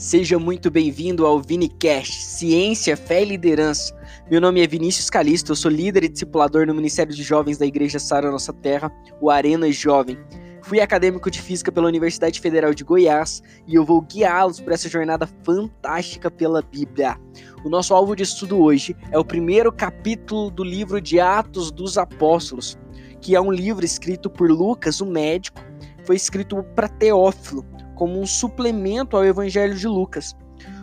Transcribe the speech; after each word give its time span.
Seja 0.00 0.38
muito 0.38 0.70
bem-vindo 0.70 1.26
ao 1.26 1.42
ViniCast, 1.42 2.22
Ciência, 2.22 2.96
Fé 2.96 3.20
e 3.20 3.26
Liderança. 3.26 3.94
Meu 4.30 4.40
nome 4.40 4.62
é 4.62 4.66
Vinícius 4.66 5.10
Calisto, 5.10 5.52
eu 5.52 5.56
sou 5.56 5.70
líder 5.70 6.04
e 6.04 6.08
discipulador 6.08 6.66
no 6.66 6.74
Ministério 6.74 7.14
de 7.14 7.22
Jovens 7.22 7.58
da 7.58 7.66
Igreja 7.66 7.98
Sara 7.98 8.30
Nossa 8.30 8.50
Terra, 8.50 8.90
o 9.20 9.28
Arena 9.28 9.70
Jovem. 9.70 10.16
Fui 10.62 10.80
acadêmico 10.80 11.30
de 11.30 11.42
Física 11.42 11.70
pela 11.70 11.86
Universidade 11.86 12.40
Federal 12.40 12.72
de 12.72 12.82
Goiás 12.82 13.42
e 13.66 13.74
eu 13.74 13.84
vou 13.84 14.00
guiá-los 14.00 14.58
por 14.58 14.72
essa 14.72 14.88
jornada 14.88 15.28
fantástica 15.44 16.30
pela 16.30 16.62
Bíblia. 16.62 17.18
O 17.62 17.68
nosso 17.68 17.92
alvo 17.92 18.16
de 18.16 18.22
estudo 18.22 18.58
hoje 18.58 18.96
é 19.12 19.18
o 19.18 19.24
primeiro 19.24 19.70
capítulo 19.70 20.50
do 20.50 20.64
livro 20.64 20.98
de 20.98 21.20
Atos 21.20 21.70
dos 21.70 21.98
Apóstolos, 21.98 22.78
que 23.20 23.36
é 23.36 23.40
um 23.40 23.52
livro 23.52 23.84
escrito 23.84 24.30
por 24.30 24.50
Lucas, 24.50 25.02
o 25.02 25.06
médico, 25.06 25.60
foi 26.04 26.16
escrito 26.16 26.62
para 26.74 26.88
Teófilo, 26.88 27.64
como 28.00 28.18
um 28.18 28.24
suplemento 28.24 29.14
ao 29.14 29.26
Evangelho 29.26 29.76
de 29.76 29.86
Lucas. 29.86 30.34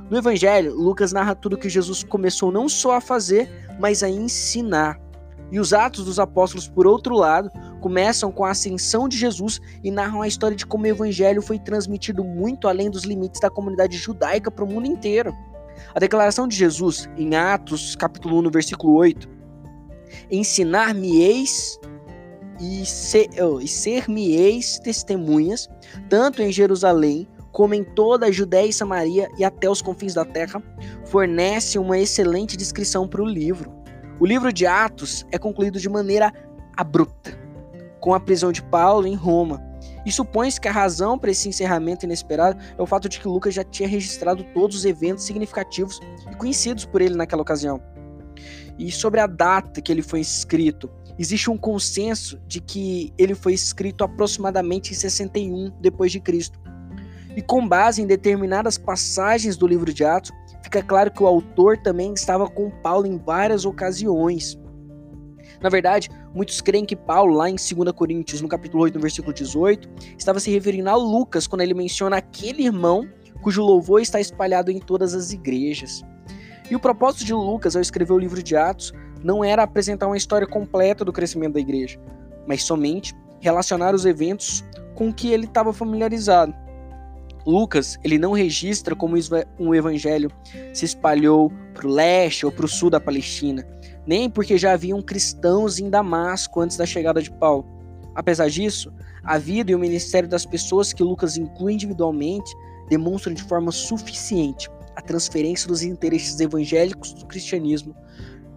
No 0.07 0.19
Evangelho, 0.19 0.75
Lucas 0.75 1.11
narra 1.11 1.33
tudo 1.33 1.57
que 1.57 1.67
Jesus 1.67 2.03
começou 2.03 2.51
não 2.51 2.69
só 2.69 2.97
a 2.97 3.01
fazer, 3.01 3.49
mas 3.79 4.03
a 4.03 4.09
ensinar. 4.09 5.01
E 5.51 5.59
os 5.59 5.73
Atos 5.73 6.05
dos 6.05 6.19
Apóstolos, 6.19 6.67
por 6.67 6.85
outro 6.85 7.15
lado, 7.15 7.49
começam 7.81 8.31
com 8.31 8.45
a 8.45 8.51
ascensão 8.51 9.09
de 9.09 9.17
Jesus 9.17 9.59
e 9.83 9.89
narram 9.89 10.21
a 10.21 10.27
história 10.27 10.55
de 10.55 10.63
como 10.63 10.83
o 10.83 10.87
Evangelho 10.87 11.41
foi 11.41 11.57
transmitido 11.57 12.23
muito 12.23 12.67
além 12.67 12.87
dos 12.87 13.01
limites 13.01 13.41
da 13.41 13.49
comunidade 13.49 13.97
judaica 13.97 14.51
para 14.51 14.63
o 14.63 14.71
mundo 14.71 14.85
inteiro. 14.85 15.33
A 15.95 15.99
declaração 15.99 16.47
de 16.47 16.55
Jesus, 16.55 17.09
em 17.17 17.35
Atos, 17.35 17.95
capítulo 17.95 18.37
1, 18.37 18.41
no 18.43 18.51
versículo 18.51 18.93
8, 18.93 19.27
ensinar-me-eis 20.29 21.79
e, 22.59 22.85
ser, 22.85 23.29
oh, 23.41 23.59
e 23.59 23.67
ser-me-eis 23.67 24.79
testemunhas, 24.79 25.69
tanto 26.09 26.41
em 26.41 26.51
Jerusalém 26.51 27.27
como 27.51 27.73
em 27.73 27.83
toda 27.83 28.27
a 28.27 28.31
Judéia 28.31 28.67
e 28.67 28.73
Samaria 28.73 29.27
e 29.37 29.43
até 29.43 29.69
os 29.69 29.81
confins 29.81 30.13
da 30.13 30.23
terra, 30.23 30.61
fornece 31.05 31.79
uma 31.79 31.97
excelente 31.97 32.55
descrição 32.55 33.07
para 33.07 33.21
o 33.21 33.25
livro. 33.25 33.73
O 34.19 34.25
livro 34.25 34.53
de 34.53 34.65
Atos 34.67 35.25
é 35.31 35.39
concluído 35.39 35.79
de 35.79 35.89
maneira 35.89 36.31
abrupta, 36.75 37.37
com 37.99 38.13
a 38.13 38.19
prisão 38.19 38.51
de 38.51 38.61
Paulo 38.61 39.07
em 39.07 39.15
Roma. 39.15 39.63
E 40.05 40.11
supõe-se 40.11 40.61
que 40.61 40.67
a 40.67 40.71
razão 40.71 41.17
para 41.17 41.31
esse 41.31 41.49
encerramento 41.49 42.05
inesperado 42.05 42.57
é 42.77 42.81
o 42.81 42.85
fato 42.85 43.09
de 43.09 43.19
que 43.19 43.27
Lucas 43.27 43.53
já 43.53 43.63
tinha 43.63 43.89
registrado 43.89 44.43
todos 44.53 44.77
os 44.77 44.85
eventos 44.85 45.25
significativos 45.25 45.99
e 46.31 46.35
conhecidos 46.35 46.85
por 46.85 47.01
ele 47.01 47.15
naquela 47.15 47.41
ocasião. 47.41 47.81
E 48.77 48.91
sobre 48.91 49.19
a 49.19 49.27
data 49.27 49.81
que 49.81 49.91
ele 49.91 50.03
foi 50.03 50.21
escrito, 50.21 50.89
existe 51.17 51.49
um 51.49 51.57
consenso 51.57 52.39
de 52.47 52.59
que 52.59 53.13
ele 53.17 53.35
foi 53.35 53.53
escrito 53.53 54.03
aproximadamente 54.03 54.91
em 54.91 54.95
61 54.95 55.71
depois 55.79 56.11
de 56.11 56.19
Cristo. 56.19 56.59
E 57.35 57.41
com 57.41 57.67
base 57.67 58.01
em 58.01 58.07
determinadas 58.07 58.77
passagens 58.77 59.55
do 59.57 59.67
livro 59.67 59.93
de 59.93 60.03
Atos, 60.03 60.31
fica 60.63 60.81
claro 60.81 61.11
que 61.11 61.21
o 61.21 61.27
autor 61.27 61.77
também 61.77 62.13
estava 62.13 62.49
com 62.49 62.69
Paulo 62.69 63.05
em 63.05 63.17
várias 63.17 63.65
ocasiões. 63.65 64.57
Na 65.61 65.69
verdade, 65.69 66.09
muitos 66.33 66.61
creem 66.61 66.85
que 66.85 66.95
Paulo, 66.95 67.33
lá 67.35 67.49
em 67.49 67.55
2 67.55 67.91
Coríntios, 67.93 68.41
no 68.41 68.47
capítulo 68.47 68.83
8, 68.83 68.95
no 68.95 69.01
versículo 69.01 69.33
18, 69.33 69.89
estava 70.17 70.39
se 70.39 70.51
referindo 70.51 70.89
a 70.89 70.95
Lucas 70.95 71.47
quando 71.47 71.61
ele 71.61 71.73
menciona 71.73 72.17
aquele 72.17 72.63
irmão 72.63 73.07
cujo 73.41 73.63
louvor 73.63 74.01
está 74.01 74.19
espalhado 74.19 74.71
em 74.71 74.79
todas 74.79 75.13
as 75.13 75.31
igrejas. 75.31 76.03
E 76.69 76.75
o 76.75 76.79
propósito 76.79 77.23
de 77.23 77.33
Lucas 77.33 77.75
ao 77.75 77.81
escrever 77.81 78.13
o 78.13 78.19
livro 78.19 78.43
de 78.43 78.55
Atos 78.55 78.93
não 79.23 79.43
era 79.43 79.63
apresentar 79.63 80.07
uma 80.07 80.17
história 80.17 80.45
completa 80.45 81.05
do 81.05 81.13
crescimento 81.13 81.53
da 81.53 81.59
igreja, 81.59 81.99
mas 82.45 82.63
somente 82.63 83.15
relacionar 83.39 83.95
os 83.95 84.05
eventos 84.05 84.65
com 84.93 85.13
que 85.13 85.31
ele 85.31 85.45
estava 85.45 85.71
familiarizado. 85.71 86.53
Lucas, 87.45 87.97
ele 88.03 88.17
não 88.17 88.33
registra 88.33 88.93
como 88.93 89.15
um 89.57 89.73
evangelho 89.73 90.29
se 90.73 90.83
espalhou 90.83 91.49
para 91.73 91.87
o 91.87 91.89
leste 91.89 92.45
ou 92.45 92.51
para 92.51 92.65
o 92.65 92.69
sul 92.69 92.89
da 92.89 92.99
Palestina, 92.99 93.65
nem 94.05 94.29
porque 94.29 94.57
já 94.57 94.73
haviam 94.73 95.01
cristãos 95.01 95.79
em 95.79 95.89
Damasco 95.89 96.59
antes 96.59 96.75
da 96.75 96.85
chegada 96.85 97.21
de 97.21 97.31
Paulo. 97.31 97.65
Apesar 98.13 98.49
disso, 98.49 98.91
a 99.23 99.37
vida 99.37 99.71
e 99.71 99.75
o 99.75 99.79
ministério 99.79 100.27
das 100.27 100.45
pessoas 100.45 100.91
que 100.91 101.03
Lucas 101.03 101.37
inclui 101.37 101.73
individualmente 101.73 102.51
demonstram 102.89 103.33
de 103.33 103.43
forma 103.43 103.71
suficiente 103.71 104.69
a 104.97 105.01
transferência 105.01 105.67
dos 105.67 105.83
interesses 105.83 106.39
evangélicos 106.39 107.13
do 107.13 107.27
cristianismo 107.27 107.95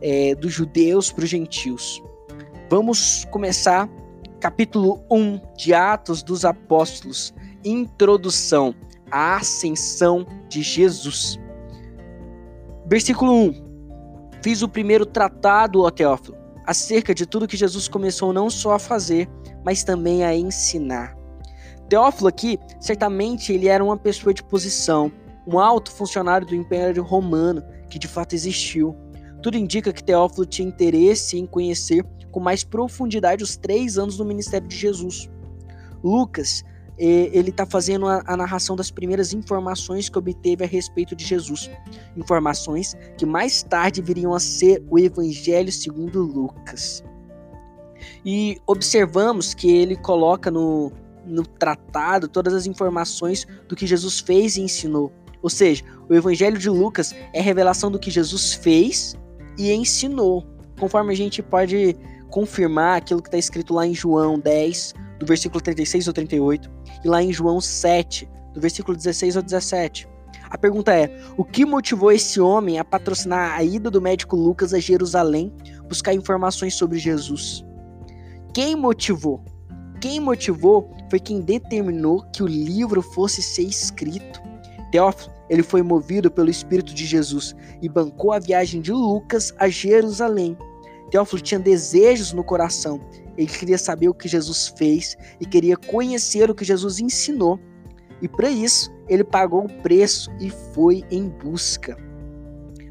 é, 0.01 0.35
dos 0.35 0.51
judeus 0.51 1.13
para 1.13 1.25
os 1.25 1.29
gentios. 1.31 2.03
Vamos 2.71 3.27
começar 3.31 3.87
capítulo 4.41 5.05
1 5.11 5.39
de 5.55 5.75
Atos 5.75 6.23
dos 6.23 6.47
Apóstolos, 6.47 7.35
introdução 7.63 8.75
à 9.11 9.37
ascensão 9.37 10.27
de 10.49 10.63
Jesus. 10.63 11.39
Versículo 12.87 13.35
1. 13.35 13.71
Fiz 14.43 14.63
o 14.63 14.69
primeiro 14.69 15.05
tratado, 15.05 15.83
ó 15.83 15.91
Teófilo, 15.91 16.39
acerca 16.65 17.15
de 17.15 17.27
tudo 17.27 17.47
que 17.47 17.57
Jesus 17.57 17.87
começou 17.87 18.33
não 18.33 18.49
só 18.49 18.73
a 18.73 18.79
fazer, 18.79 19.29
mas 19.63 19.85
também 19.85 20.25
a 20.25 20.35
ensinar. 20.35 21.15
Teófilo 21.91 22.29
aqui, 22.29 22.59
certamente 22.81 23.53
ele 23.53 23.69
era 23.69 23.85
uma 23.85 23.99
pessoa 23.99 24.33
de 24.33 24.43
posição, 24.43 25.13
um 25.51 25.59
alto 25.59 25.91
funcionário 25.91 26.47
do 26.47 26.55
Império 26.55 27.03
Romano, 27.03 27.63
que 27.89 27.99
de 27.99 28.07
fato 28.07 28.35
existiu. 28.35 28.97
Tudo 29.43 29.57
indica 29.57 29.93
que 29.93 30.05
Teófilo 30.05 30.47
tinha 30.47 30.69
interesse 30.69 31.37
em 31.37 31.47
conhecer 31.47 32.05
com 32.31 32.39
mais 32.39 32.63
profundidade 32.63 33.43
os 33.43 33.57
três 33.57 33.99
anos 33.99 34.17
do 34.17 34.25
ministério 34.25 34.69
de 34.69 34.77
Jesus. 34.77 35.29
Lucas, 36.05 36.63
ele 36.97 37.51
está 37.51 37.67
fazendo 37.67 38.07
a, 38.07 38.37
narração 38.37 38.77
das 38.77 38.91
primeiras 38.91 39.33
informações 39.33 40.09
que 40.09 40.19
obteve 40.19 40.65
a 40.65 40.67
respeito 40.67 41.17
de 41.17 41.25
Jesus. 41.25 41.71
Informações 42.17 42.95
que 43.17 43.25
mais 43.25 43.63
tarde 43.63 44.03
viriam 44.03 44.35
a 44.35 44.41
ser 44.41 44.85
o 44.89 44.99
Evangelho 44.99 45.73
segundo 45.73 46.23
Lucas. 46.23 47.03
E 48.25 48.59
observamos 48.67 49.55
que 49.55 49.71
ele 49.71 49.97
coloca 49.97 50.51
no, 50.51 50.93
no 51.25 51.43
tratado 51.47 52.29
todas 52.29 52.53
as 52.53 52.67
informações 52.67 53.47
do 53.67 53.75
que 53.75 53.87
Jesus 53.87 54.21
fez 54.21 54.57
e 54.57 54.63
ensinou. 54.63 55.11
Ou 55.43 55.51
seja, 55.51 55.85
o 56.09 56.15
Evangelho 56.15 56.59
de 56.59 56.69
Lucas 56.69 57.15
é 57.33 57.41
revelação 57.41 57.91
do 57.91 57.99
que 57.99 58.11
Jesus 58.11 58.55
fez 58.55 59.17
e 59.59 59.73
ensinou. 59.73 60.47
Conforme 60.79 61.13
a 61.13 61.17
gente 61.17 61.43
pode 61.43 61.97
confirmar 62.31 62.99
aquilo 62.99 63.23
que 63.23 63.29
está 63.29 63.39
escrito 63.39 63.75
lá 63.75 63.87
em 63.87 63.95
João 63.95 64.39
10, 64.39 64.95
do 65.19 65.27
versículo 65.27 65.61
36 65.61 66.09
ao 66.09 66.15
38, 66.15 66.71
e 67.05 67.09
lá 67.09 67.23
em 67.23 67.33
João 67.33 67.61
7, 67.61 68.29
do 68.55 68.61
versículo 68.61 68.97
16 68.97 69.37
ao 69.37 69.43
17. 69.43 70.09
A 70.49 70.59
pergunta 70.59 70.93
é: 70.93 71.17
o 71.37 71.45
que 71.45 71.65
motivou 71.65 72.11
esse 72.11 72.41
homem 72.41 72.79
a 72.79 72.85
patrocinar 72.85 73.57
a 73.57 73.63
ida 73.63 73.91
do 73.91 74.01
médico 74.01 74.37
Lucas 74.37 74.75
a 74.75 74.79
Jerusalém 74.79 75.53
buscar 75.89 76.15
informações 76.15 76.75
sobre 76.75 76.99
Jesus? 76.99 77.65
Quem 78.53 78.75
motivou? 78.75 79.45
Quem 80.01 80.19
motivou 80.19 80.91
foi 81.09 81.21
quem 81.21 81.41
determinou 81.41 82.25
que 82.33 82.43
o 82.43 82.47
livro 82.47 83.03
fosse 83.03 83.43
ser 83.43 83.63
escrito. 83.63 84.50
Teófilo, 84.91 85.33
ele 85.49 85.63
foi 85.63 85.83
movido 85.83 86.31
pelo 86.31 86.51
Espírito 86.51 86.95
de 86.95 87.05
Jesus 87.05 87.55
e 87.81 87.89
bancou 87.89 88.33
a 88.33 88.39
viagem 88.39 88.81
de 88.81 88.93
Lucas 88.93 89.53
a 89.59 89.69
Jerusalém. 89.69 90.57
Teófilo 91.11 91.43
tinha 91.43 91.61
desejos 91.61 92.33
no 92.33 92.45
coração. 92.45 93.01
Ele 93.37 93.49
queria 93.49 93.79
saber 93.79 94.09
o 94.09 94.15
que 94.15 94.29
Jesus 94.29 94.73
fez 94.77 95.17
e 95.41 95.47
queria 95.47 95.77
conhecer 95.77 96.51
o 96.51 96.55
que 96.55 96.65
Jesus 96.65 97.01
ensinou. 97.01 97.59
E 98.23 98.29
para 98.29 98.51
isso, 98.51 98.93
ele 99.09 99.25
pagou 99.25 99.65
o 99.65 99.83
preço 99.83 100.31
e 100.39 100.51
foi 100.51 101.05
em 101.11 101.29
busca. 101.29 101.97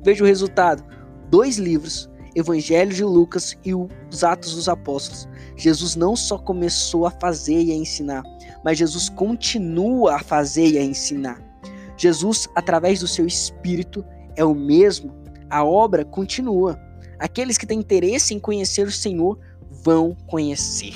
Veja 0.04 0.24
o 0.24 0.28
resultado: 0.28 0.84
dois 1.30 1.58
livros, 1.58 2.10
Evangelho 2.36 2.94
de 2.94 3.04
Lucas 3.04 3.58
e 3.64 3.74
os 3.74 4.24
Atos 4.24 4.56
dos 4.56 4.68
Apóstolos. 4.68 5.28
Jesus 5.56 5.96
não 5.96 6.16
só 6.16 6.38
começou 6.38 7.06
a 7.06 7.12
fazer 7.12 7.62
e 7.62 7.72
a 7.72 7.76
ensinar, 7.76 8.24
mas 8.64 8.78
Jesus 8.78 9.10
continua 9.10 10.16
a 10.16 10.20
fazer 10.20 10.68
e 10.68 10.78
a 10.78 10.84
ensinar. 10.84 11.49
Jesus, 12.00 12.48
através 12.56 13.02
do 13.02 13.08
seu 13.08 13.28
Espírito, 13.28 14.06
é 14.38 14.44
o 14.46 14.56
mesmo, 14.56 15.14
a 15.50 15.66
obra 15.66 16.06
continua. 16.06 16.80
Aqueles 17.20 17.58
que 17.58 17.68
têm 17.68 17.80
interesse 17.80 18.34
em 18.34 18.40
conhecer 18.40 18.88
o 18.88 18.92
Senhor 18.92 19.38
vão 19.84 20.16
conhecer. 20.28 20.94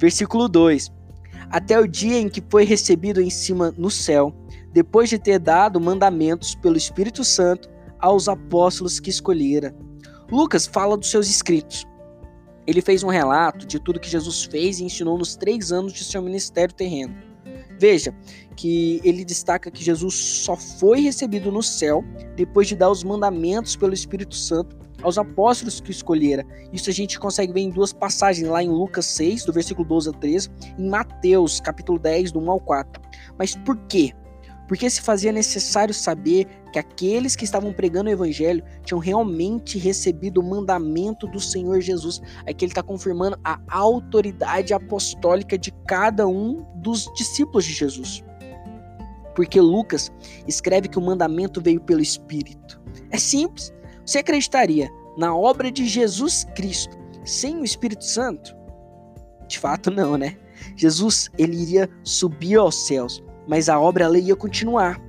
Versículo 0.00 0.48
2: 0.48 0.90
Até 1.50 1.78
o 1.78 1.86
dia 1.86 2.18
em 2.18 2.28
que 2.28 2.42
foi 2.48 2.64
recebido 2.64 3.20
em 3.20 3.28
cima 3.28 3.74
no 3.76 3.90
céu, 3.90 4.34
depois 4.72 5.10
de 5.10 5.18
ter 5.18 5.38
dado 5.38 5.78
mandamentos 5.78 6.54
pelo 6.54 6.78
Espírito 6.78 7.22
Santo 7.22 7.68
aos 7.98 8.28
apóstolos 8.28 8.98
que 8.98 9.10
escolhera. 9.10 9.76
Lucas 10.30 10.66
fala 10.66 10.96
dos 10.96 11.10
seus 11.10 11.28
escritos. 11.28 11.86
Ele 12.66 12.80
fez 12.80 13.02
um 13.02 13.08
relato 13.08 13.66
de 13.66 13.78
tudo 13.78 14.00
que 14.00 14.08
Jesus 14.08 14.44
fez 14.44 14.78
e 14.78 14.84
ensinou 14.84 15.18
nos 15.18 15.36
três 15.36 15.70
anos 15.70 15.92
de 15.92 16.04
seu 16.04 16.22
ministério 16.22 16.74
terreno. 16.74 17.27
Veja 17.78 18.14
que 18.56 19.00
ele 19.04 19.24
destaca 19.24 19.70
que 19.70 19.84
Jesus 19.84 20.14
só 20.14 20.56
foi 20.56 21.00
recebido 21.00 21.52
no 21.52 21.62
céu 21.62 22.04
depois 22.36 22.66
de 22.66 22.74
dar 22.74 22.90
os 22.90 23.04
mandamentos 23.04 23.76
pelo 23.76 23.94
Espírito 23.94 24.34
Santo 24.34 24.76
aos 25.02 25.16
apóstolos 25.16 25.80
que 25.80 25.90
escolhera. 25.90 26.44
Isso 26.72 26.90
a 26.90 26.92
gente 26.92 27.18
consegue 27.18 27.52
ver 27.52 27.60
em 27.60 27.70
duas 27.70 27.92
passagens, 27.92 28.48
lá 28.48 28.62
em 28.62 28.68
Lucas 28.68 29.06
6, 29.06 29.44
do 29.44 29.52
versículo 29.52 29.86
12 29.86 30.10
a 30.10 30.12
13, 30.12 30.50
em 30.76 30.88
Mateus, 30.88 31.60
capítulo 31.60 31.98
10, 31.98 32.32
do 32.32 32.40
1 32.40 32.50
ao 32.50 32.60
4. 32.60 33.00
Mas 33.38 33.54
por 33.54 33.76
quê? 33.86 34.12
Porque 34.68 34.88
se 34.90 35.00
fazia 35.00 35.32
necessário 35.32 35.94
saber 35.94 36.46
que 36.70 36.78
aqueles 36.78 37.34
que 37.34 37.44
estavam 37.44 37.72
pregando 37.72 38.10
o 38.10 38.12
evangelho 38.12 38.62
tinham 38.84 39.00
realmente 39.00 39.78
recebido 39.78 40.42
o 40.42 40.44
mandamento 40.44 41.26
do 41.26 41.40
Senhor 41.40 41.80
Jesus. 41.80 42.20
Aqui 42.46 42.66
ele 42.66 42.72
está 42.72 42.82
confirmando 42.82 43.38
a 43.42 43.58
autoridade 43.70 44.74
apostólica 44.74 45.56
de 45.56 45.72
cada 45.86 46.28
um 46.28 46.66
dos 46.76 47.10
discípulos 47.16 47.64
de 47.64 47.72
Jesus. 47.72 48.22
Porque 49.34 49.58
Lucas 49.58 50.12
escreve 50.46 50.88
que 50.88 50.98
o 50.98 51.02
mandamento 51.02 51.62
veio 51.62 51.80
pelo 51.80 52.02
Espírito. 52.02 52.78
É 53.10 53.16
simples. 53.16 53.72
Você 54.04 54.18
acreditaria 54.18 54.90
na 55.16 55.34
obra 55.34 55.70
de 55.70 55.86
Jesus 55.86 56.44
Cristo 56.54 56.98
sem 57.24 57.58
o 57.58 57.64
Espírito 57.64 58.04
Santo? 58.04 58.54
De 59.46 59.58
fato, 59.58 59.90
não, 59.90 60.18
né? 60.18 60.36
Jesus 60.76 61.30
ele 61.38 61.56
iria 61.56 61.88
subir 62.02 62.56
aos 62.56 62.86
céus, 62.86 63.22
mas 63.48 63.68
a 63.68 63.80
obra 63.80 64.04
ela 64.04 64.18
ia 64.18 64.36
continuar. 64.36 65.00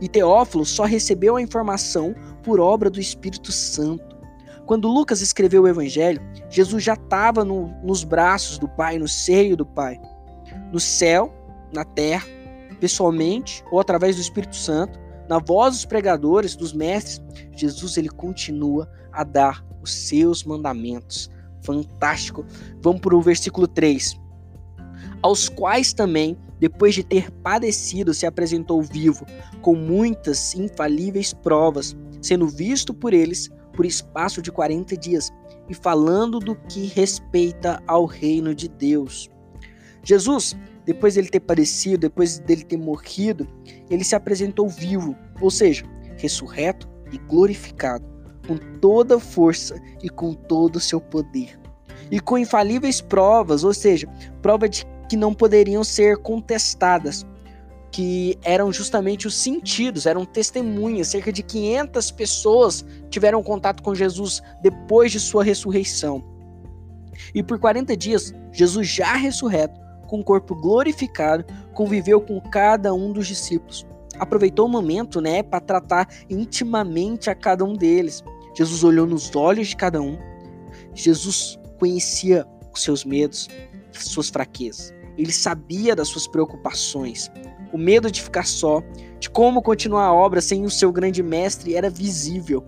E 0.00 0.08
Teófilo 0.08 0.64
só 0.64 0.84
recebeu 0.84 1.36
a 1.36 1.42
informação 1.42 2.14
por 2.42 2.58
obra 2.58 2.88
do 2.88 3.00
Espírito 3.00 3.52
Santo. 3.52 4.16
Quando 4.64 4.88
Lucas 4.88 5.20
escreveu 5.20 5.64
o 5.64 5.68
Evangelho, 5.68 6.22
Jesus 6.48 6.82
já 6.82 6.94
estava 6.94 7.44
no, 7.44 7.66
nos 7.82 8.04
braços 8.04 8.56
do 8.56 8.68
Pai, 8.68 8.98
no 8.98 9.08
seio 9.08 9.56
do 9.56 9.66
Pai, 9.66 10.00
no 10.72 10.78
céu, 10.80 11.34
na 11.72 11.84
terra, 11.84 12.26
pessoalmente 12.78 13.62
ou 13.70 13.80
através 13.80 14.16
do 14.16 14.22
Espírito 14.22 14.56
Santo, 14.56 14.98
na 15.28 15.38
voz 15.38 15.74
dos 15.74 15.84
pregadores, 15.84 16.56
dos 16.56 16.72
mestres. 16.72 17.20
Jesus 17.54 17.96
ele 17.96 18.08
continua 18.08 18.88
a 19.12 19.24
dar 19.24 19.64
os 19.82 19.92
seus 19.92 20.44
mandamentos. 20.44 21.28
Fantástico. 21.62 22.46
Vamos 22.80 23.00
para 23.00 23.14
o 23.14 23.20
versículo 23.20 23.66
3 23.66 24.18
aos 25.22 25.48
quais 25.48 25.92
também, 25.92 26.36
depois 26.60 26.94
de 26.94 27.02
ter 27.02 27.30
padecido, 27.30 28.12
se 28.12 28.26
apresentou 28.26 28.82
vivo, 28.82 29.24
com 29.62 29.74
muitas 29.74 30.54
infalíveis 30.54 31.32
provas, 31.32 31.96
sendo 32.20 32.46
visto 32.46 32.92
por 32.92 33.14
eles 33.14 33.50
por 33.72 33.86
espaço 33.86 34.42
de 34.42 34.52
40 34.52 34.94
dias, 34.96 35.32
e 35.68 35.74
falando 35.74 36.38
do 36.38 36.54
que 36.54 36.86
respeita 36.86 37.82
ao 37.86 38.04
reino 38.04 38.54
de 38.54 38.68
Deus. 38.68 39.30
Jesus, 40.02 40.56
depois 40.84 41.14
dele 41.14 41.28
ter 41.28 41.40
padecido, 41.40 42.00
depois 42.00 42.38
dele 42.40 42.64
ter 42.64 42.76
morrido, 42.76 43.48
ele 43.88 44.04
se 44.04 44.14
apresentou 44.14 44.68
vivo, 44.68 45.16
ou 45.40 45.50
seja, 45.50 45.84
ressurreto 46.16 46.88
e 47.12 47.18
glorificado, 47.18 48.04
com 48.46 48.56
toda 48.80 49.18
força 49.18 49.80
e 50.02 50.10
com 50.10 50.34
todo 50.34 50.76
o 50.76 50.80
seu 50.80 51.00
poder. 51.00 51.58
E 52.10 52.18
com 52.18 52.36
infalíveis 52.36 53.00
provas, 53.00 53.62
ou 53.62 53.72
seja, 53.72 54.08
prova 54.42 54.68
de 54.68 54.84
que 55.10 55.16
não 55.16 55.34
poderiam 55.34 55.82
ser 55.82 56.18
contestadas, 56.18 57.26
que 57.90 58.38
eram 58.44 58.72
justamente 58.72 59.26
os 59.26 59.34
sentidos, 59.34 60.06
eram 60.06 60.24
testemunhas. 60.24 61.08
Cerca 61.08 61.32
de 61.32 61.42
500 61.42 62.12
pessoas 62.12 62.84
tiveram 63.10 63.42
contato 63.42 63.82
com 63.82 63.92
Jesus 63.92 64.40
depois 64.62 65.10
de 65.10 65.18
sua 65.18 65.42
ressurreição. 65.42 66.22
E 67.34 67.42
por 67.42 67.58
40 67.58 67.96
dias, 67.96 68.32
Jesus 68.52 68.86
já 68.86 69.16
ressurreto, 69.16 69.80
com 70.06 70.20
o 70.20 70.24
corpo 70.24 70.54
glorificado, 70.54 71.44
conviveu 71.74 72.20
com 72.20 72.40
cada 72.40 72.94
um 72.94 73.12
dos 73.12 73.26
discípulos. 73.26 73.84
Aproveitou 74.16 74.66
o 74.66 74.70
momento, 74.70 75.20
né, 75.20 75.42
para 75.42 75.58
tratar 75.58 76.08
intimamente 76.30 77.28
a 77.28 77.34
cada 77.34 77.64
um 77.64 77.74
deles. 77.74 78.22
Jesus 78.56 78.84
olhou 78.84 79.08
nos 79.08 79.34
olhos 79.34 79.66
de 79.66 79.76
cada 79.76 80.00
um. 80.00 80.16
Jesus 80.94 81.58
conhecia 81.80 82.46
os 82.72 82.84
seus 82.84 83.04
medos, 83.04 83.48
suas 83.90 84.28
fraquezas. 84.28 84.99
Ele 85.20 85.32
sabia 85.32 85.94
das 85.94 86.08
suas 86.08 86.26
preocupações. 86.26 87.30
O 87.74 87.76
medo 87.76 88.10
de 88.10 88.22
ficar 88.22 88.46
só, 88.46 88.82
de 89.18 89.28
como 89.28 89.60
continuar 89.60 90.06
a 90.06 90.14
obra 90.14 90.40
sem 90.40 90.64
o 90.64 90.70
seu 90.70 90.90
grande 90.90 91.22
mestre 91.22 91.74
era 91.74 91.90
visível. 91.90 92.64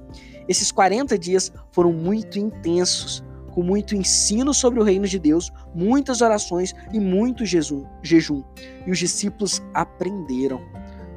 Esses 0.46 0.70
40 0.70 1.18
dias 1.18 1.50
foram 1.70 1.94
muito 1.94 2.38
intensos, 2.38 3.24
com 3.52 3.62
muito 3.62 3.96
ensino 3.96 4.52
sobre 4.52 4.78
o 4.78 4.82
reino 4.82 5.08
de 5.08 5.18
Deus, 5.18 5.50
muitas 5.74 6.20
orações 6.20 6.74
e 6.92 7.00
muito 7.00 7.46
jejum. 7.46 8.44
E 8.86 8.90
os 8.90 8.98
discípulos 8.98 9.62
aprenderam. 9.72 10.60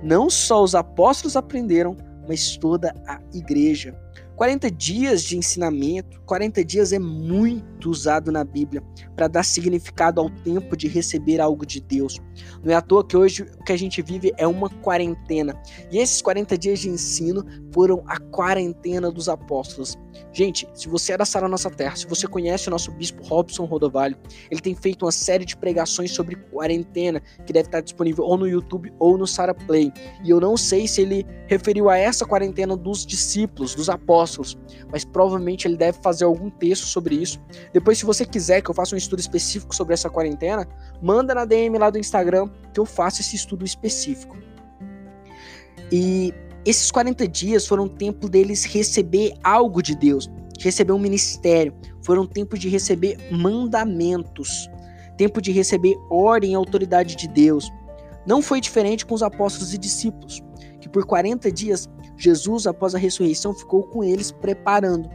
Não 0.02 0.30
só 0.30 0.64
os 0.64 0.74
apóstolos 0.74 1.36
aprenderam, 1.36 1.98
mas 2.30 2.56
toda 2.56 2.96
a 3.06 3.20
igreja. 3.34 3.94
40 4.36 4.70
dias 4.70 5.24
de 5.24 5.38
ensinamento, 5.38 6.20
40 6.26 6.64
dias 6.64 6.92
é 6.92 7.00
muito 7.00 7.90
usado 7.90 8.32
na 8.32 8.44
Bíblia 8.44 8.84
para 9.16 9.28
dar 9.28 9.44
significado 9.44 10.20
ao 10.20 10.30
tempo 10.30 10.76
de 10.76 10.88
receber 10.88 11.40
algo 11.40 11.66
de 11.66 11.80
Deus. 11.80 12.20
Não 12.64 12.74
é 12.74 12.76
à 12.76 12.82
toa 12.82 13.06
que 13.06 13.16
hoje 13.16 13.44
o 13.44 13.64
que 13.64 13.72
a 13.72 13.78
gente 13.78 14.02
vive 14.02 14.34
é 14.38 14.46
uma 14.46 14.70
quarentena. 14.70 15.60
E 15.90 15.98
esses 15.98 16.22
40 16.22 16.58
dias 16.58 16.80
de 16.80 16.90
ensino 16.90 17.46
foram 17.76 18.02
a 18.08 18.18
quarentena 18.18 19.12
dos 19.12 19.28
apóstolos. 19.28 19.98
Gente, 20.32 20.66
se 20.74 20.88
você 20.88 21.12
é 21.12 21.18
da 21.18 21.26
Sara 21.26 21.50
Nossa 21.50 21.70
Terra, 21.70 21.94
se 21.98 22.08
você 22.08 22.26
conhece 22.26 22.70
o 22.70 22.72
nosso 22.72 22.90
bispo 22.90 23.22
Robson 23.22 23.66
Rodovalho, 23.66 24.16
ele 24.50 24.62
tem 24.62 24.74
feito 24.74 25.04
uma 25.04 25.12
série 25.12 25.44
de 25.44 25.58
pregações 25.58 26.12
sobre 26.12 26.38
quarentena 26.38 27.22
que 27.46 27.52
deve 27.52 27.68
estar 27.68 27.82
disponível 27.82 28.24
ou 28.24 28.38
no 28.38 28.48
YouTube 28.48 28.94
ou 28.98 29.18
no 29.18 29.28
Sara 29.28 29.54
Play. 29.54 29.92
E 30.24 30.30
eu 30.30 30.40
não 30.40 30.56
sei 30.56 30.88
se 30.88 31.02
ele 31.02 31.26
referiu 31.48 31.90
a 31.90 31.98
essa 31.98 32.26
quarentena 32.26 32.78
dos 32.78 33.06
discípulos, 33.06 33.76
dos 33.76 33.90
apóstolos, 33.90 34.58
mas 34.90 35.04
provavelmente 35.04 35.68
ele 35.68 35.76
deve 35.76 35.98
fazer 36.02 36.24
algum 36.24 36.50
texto 36.50 36.86
sobre 36.86 37.16
isso. 37.16 37.42
Depois, 37.74 37.98
se 37.98 38.06
você 38.06 38.26
quiser 38.26 38.62
que 38.62 38.72
eu 38.72 38.76
faça 38.76 38.96
um 38.96 38.98
estudo 38.98 39.20
específico 39.20 39.76
sobre 39.76 39.94
essa 39.94 40.10
quarentena, 40.10 40.66
manda 41.02 41.36
na 41.36 41.44
DM 41.44 41.78
lá 41.78 41.90
do 41.90 42.00
Instagram 42.00 42.50
que 42.74 42.80
eu 42.80 42.86
faço 42.86 43.20
esse 43.20 43.36
estudo 43.36 43.66
específico. 43.66 44.38
E 45.92 46.34
esses 46.66 46.90
40 46.90 47.28
dias 47.28 47.68
foram 47.68 47.88
tempo 47.88 48.28
deles 48.28 48.64
receber 48.64 49.34
algo 49.44 49.84
de 49.84 49.96
Deus, 49.96 50.30
de 50.58 50.66
receber 50.66 50.94
um 50.94 51.00
ministério, 51.00 51.74
foram 52.02 52.26
tempo 52.26 52.58
de 52.58 52.68
receber 52.68 53.18
mandamentos, 53.32 54.68
tempo 55.16 55.40
de 55.40 55.52
receber 55.52 55.96
ordem 56.10 56.54
e 56.54 56.56
autoridade 56.56 57.16
de 57.16 57.28
Deus. 57.28 57.72
Não 58.26 58.42
foi 58.42 58.60
diferente 58.60 59.06
com 59.06 59.14
os 59.14 59.22
apóstolos 59.22 59.76
e 59.76 59.78
discípulos, 59.78 60.42
que 60.82 60.90
por 60.90 61.06
40 61.06 61.52
dias 61.52 61.88
Jesus, 62.18 62.66
após 62.66 62.96
a 62.96 62.98
ressurreição, 62.98 63.54
ficou 63.54 63.84
com 63.84 64.04
eles 64.04 64.32
preparando 64.32 65.08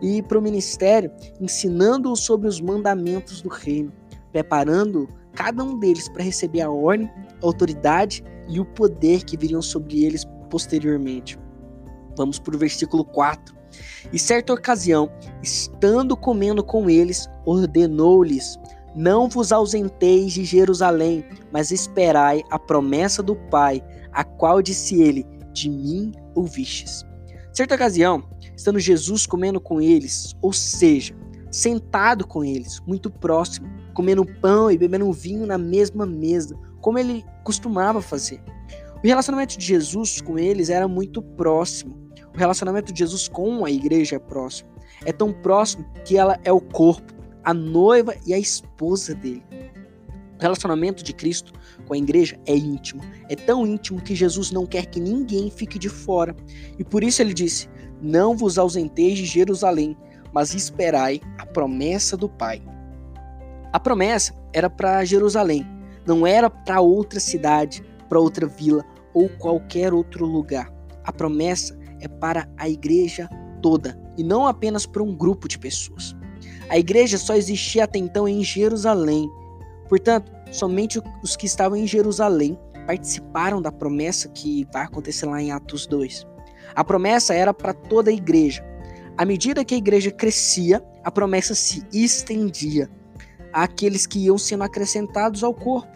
e 0.00 0.22
para 0.22 0.38
o 0.38 0.42
ministério, 0.42 1.10
ensinando-os 1.40 2.20
sobre 2.20 2.48
os 2.48 2.60
mandamentos 2.60 3.42
do 3.42 3.48
reino, 3.48 3.92
preparando 4.32 5.08
cada 5.34 5.62
um 5.62 5.78
deles 5.78 6.08
para 6.08 6.22
receber 6.22 6.62
a 6.62 6.70
ordem, 6.70 7.10
a 7.42 7.46
autoridade 7.46 8.24
e 8.48 8.60
o 8.60 8.64
poder 8.64 9.24
que 9.24 9.36
viriam 9.36 9.60
sobre 9.60 10.04
eles 10.04 10.24
posteriormente. 10.54 11.36
Vamos 12.16 12.38
para 12.38 12.54
o 12.54 12.58
versículo 12.58 13.04
4. 13.04 13.56
E 14.12 14.18
certa 14.20 14.52
ocasião, 14.52 15.10
estando 15.42 16.16
comendo 16.16 16.62
com 16.62 16.88
eles, 16.88 17.28
ordenou-lhes: 17.44 18.56
Não 18.94 19.28
vos 19.28 19.50
ausenteis 19.50 20.32
de 20.32 20.44
Jerusalém, 20.44 21.24
mas 21.52 21.72
esperai 21.72 22.44
a 22.52 22.56
promessa 22.56 23.20
do 23.20 23.34
Pai, 23.34 23.82
a 24.12 24.22
qual 24.22 24.62
disse 24.62 25.02
ele: 25.02 25.26
De 25.52 25.68
mim 25.68 26.12
ouvistes. 26.36 27.04
Certa 27.52 27.74
ocasião, 27.74 28.22
estando 28.56 28.78
Jesus 28.78 29.26
comendo 29.26 29.60
com 29.60 29.80
eles, 29.80 30.36
ou 30.40 30.52
seja, 30.52 31.16
sentado 31.50 32.24
com 32.24 32.44
eles, 32.44 32.80
muito 32.86 33.10
próximo, 33.10 33.68
comendo 33.92 34.24
pão 34.24 34.70
e 34.70 34.78
bebendo 34.78 35.12
vinho 35.12 35.46
na 35.46 35.58
mesma 35.58 36.06
mesa, 36.06 36.56
como 36.80 36.96
ele 36.96 37.24
costumava 37.42 38.00
fazer. 38.00 38.40
O 39.04 39.06
relacionamento 39.06 39.58
de 39.58 39.66
Jesus 39.66 40.22
com 40.22 40.38
eles 40.38 40.70
era 40.70 40.88
muito 40.88 41.20
próximo. 41.20 41.94
O 42.34 42.38
relacionamento 42.38 42.90
de 42.90 43.00
Jesus 43.00 43.28
com 43.28 43.62
a 43.62 43.70
igreja 43.70 44.16
é 44.16 44.18
próximo. 44.18 44.70
É 45.04 45.12
tão 45.12 45.30
próximo 45.30 45.84
que 46.06 46.16
ela 46.16 46.40
é 46.42 46.50
o 46.50 46.58
corpo, 46.58 47.12
a 47.44 47.52
noiva 47.52 48.14
e 48.26 48.32
a 48.32 48.38
esposa 48.38 49.14
dele. 49.14 49.44
O 50.38 50.40
relacionamento 50.40 51.04
de 51.04 51.12
Cristo 51.12 51.52
com 51.84 51.92
a 51.92 51.98
igreja 51.98 52.40
é 52.46 52.56
íntimo. 52.56 53.02
É 53.28 53.36
tão 53.36 53.66
íntimo 53.66 54.00
que 54.00 54.14
Jesus 54.14 54.50
não 54.50 54.64
quer 54.64 54.86
que 54.86 54.98
ninguém 54.98 55.50
fique 55.50 55.78
de 55.78 55.90
fora. 55.90 56.34
E 56.78 56.82
por 56.82 57.04
isso 57.04 57.20
ele 57.20 57.34
disse: 57.34 57.68
Não 58.00 58.34
vos 58.34 58.56
ausenteis 58.56 59.18
de 59.18 59.26
Jerusalém, 59.26 59.94
mas 60.32 60.54
esperai 60.54 61.20
a 61.36 61.44
promessa 61.44 62.16
do 62.16 62.26
Pai. 62.26 62.62
A 63.70 63.78
promessa 63.78 64.34
era 64.50 64.70
para 64.70 65.04
Jerusalém, 65.04 65.66
não 66.06 66.26
era 66.26 66.48
para 66.48 66.80
outra 66.80 67.20
cidade, 67.20 67.84
para 68.08 68.20
outra 68.20 68.46
vila, 68.46 68.84
ou 69.14 69.28
qualquer 69.28 69.94
outro 69.94 70.26
lugar. 70.26 70.70
A 71.04 71.12
promessa 71.12 71.78
é 72.00 72.08
para 72.08 72.48
a 72.56 72.68
igreja 72.68 73.28
toda 73.62 73.98
e 74.18 74.22
não 74.22 74.46
apenas 74.46 74.84
para 74.84 75.02
um 75.02 75.14
grupo 75.14 75.48
de 75.48 75.58
pessoas. 75.58 76.14
A 76.68 76.78
igreja 76.78 77.16
só 77.16 77.34
existia 77.34 77.84
até 77.84 77.98
então 77.98 78.28
em 78.28 78.42
Jerusalém. 78.42 79.30
Portanto, 79.88 80.32
somente 80.50 81.00
os 81.22 81.36
que 81.36 81.46
estavam 81.46 81.78
em 81.78 81.86
Jerusalém 81.86 82.58
participaram 82.86 83.62
da 83.62 83.72
promessa 83.72 84.28
que 84.28 84.66
vai 84.72 84.84
acontecer 84.84 85.26
lá 85.26 85.40
em 85.40 85.52
Atos 85.52 85.86
2. 85.86 86.26
A 86.74 86.84
promessa 86.84 87.34
era 87.34 87.54
para 87.54 87.72
toda 87.72 88.10
a 88.10 88.14
igreja. 88.14 88.64
À 89.16 89.24
medida 89.24 89.64
que 89.64 89.74
a 89.74 89.78
igreja 89.78 90.10
crescia, 90.10 90.82
a 91.04 91.10
promessa 91.10 91.54
se 91.54 91.82
estendia 91.92 92.90
àqueles 93.52 94.06
que 94.06 94.18
iam 94.18 94.36
sendo 94.36 94.64
acrescentados 94.64 95.44
ao 95.44 95.54
corpo. 95.54 95.92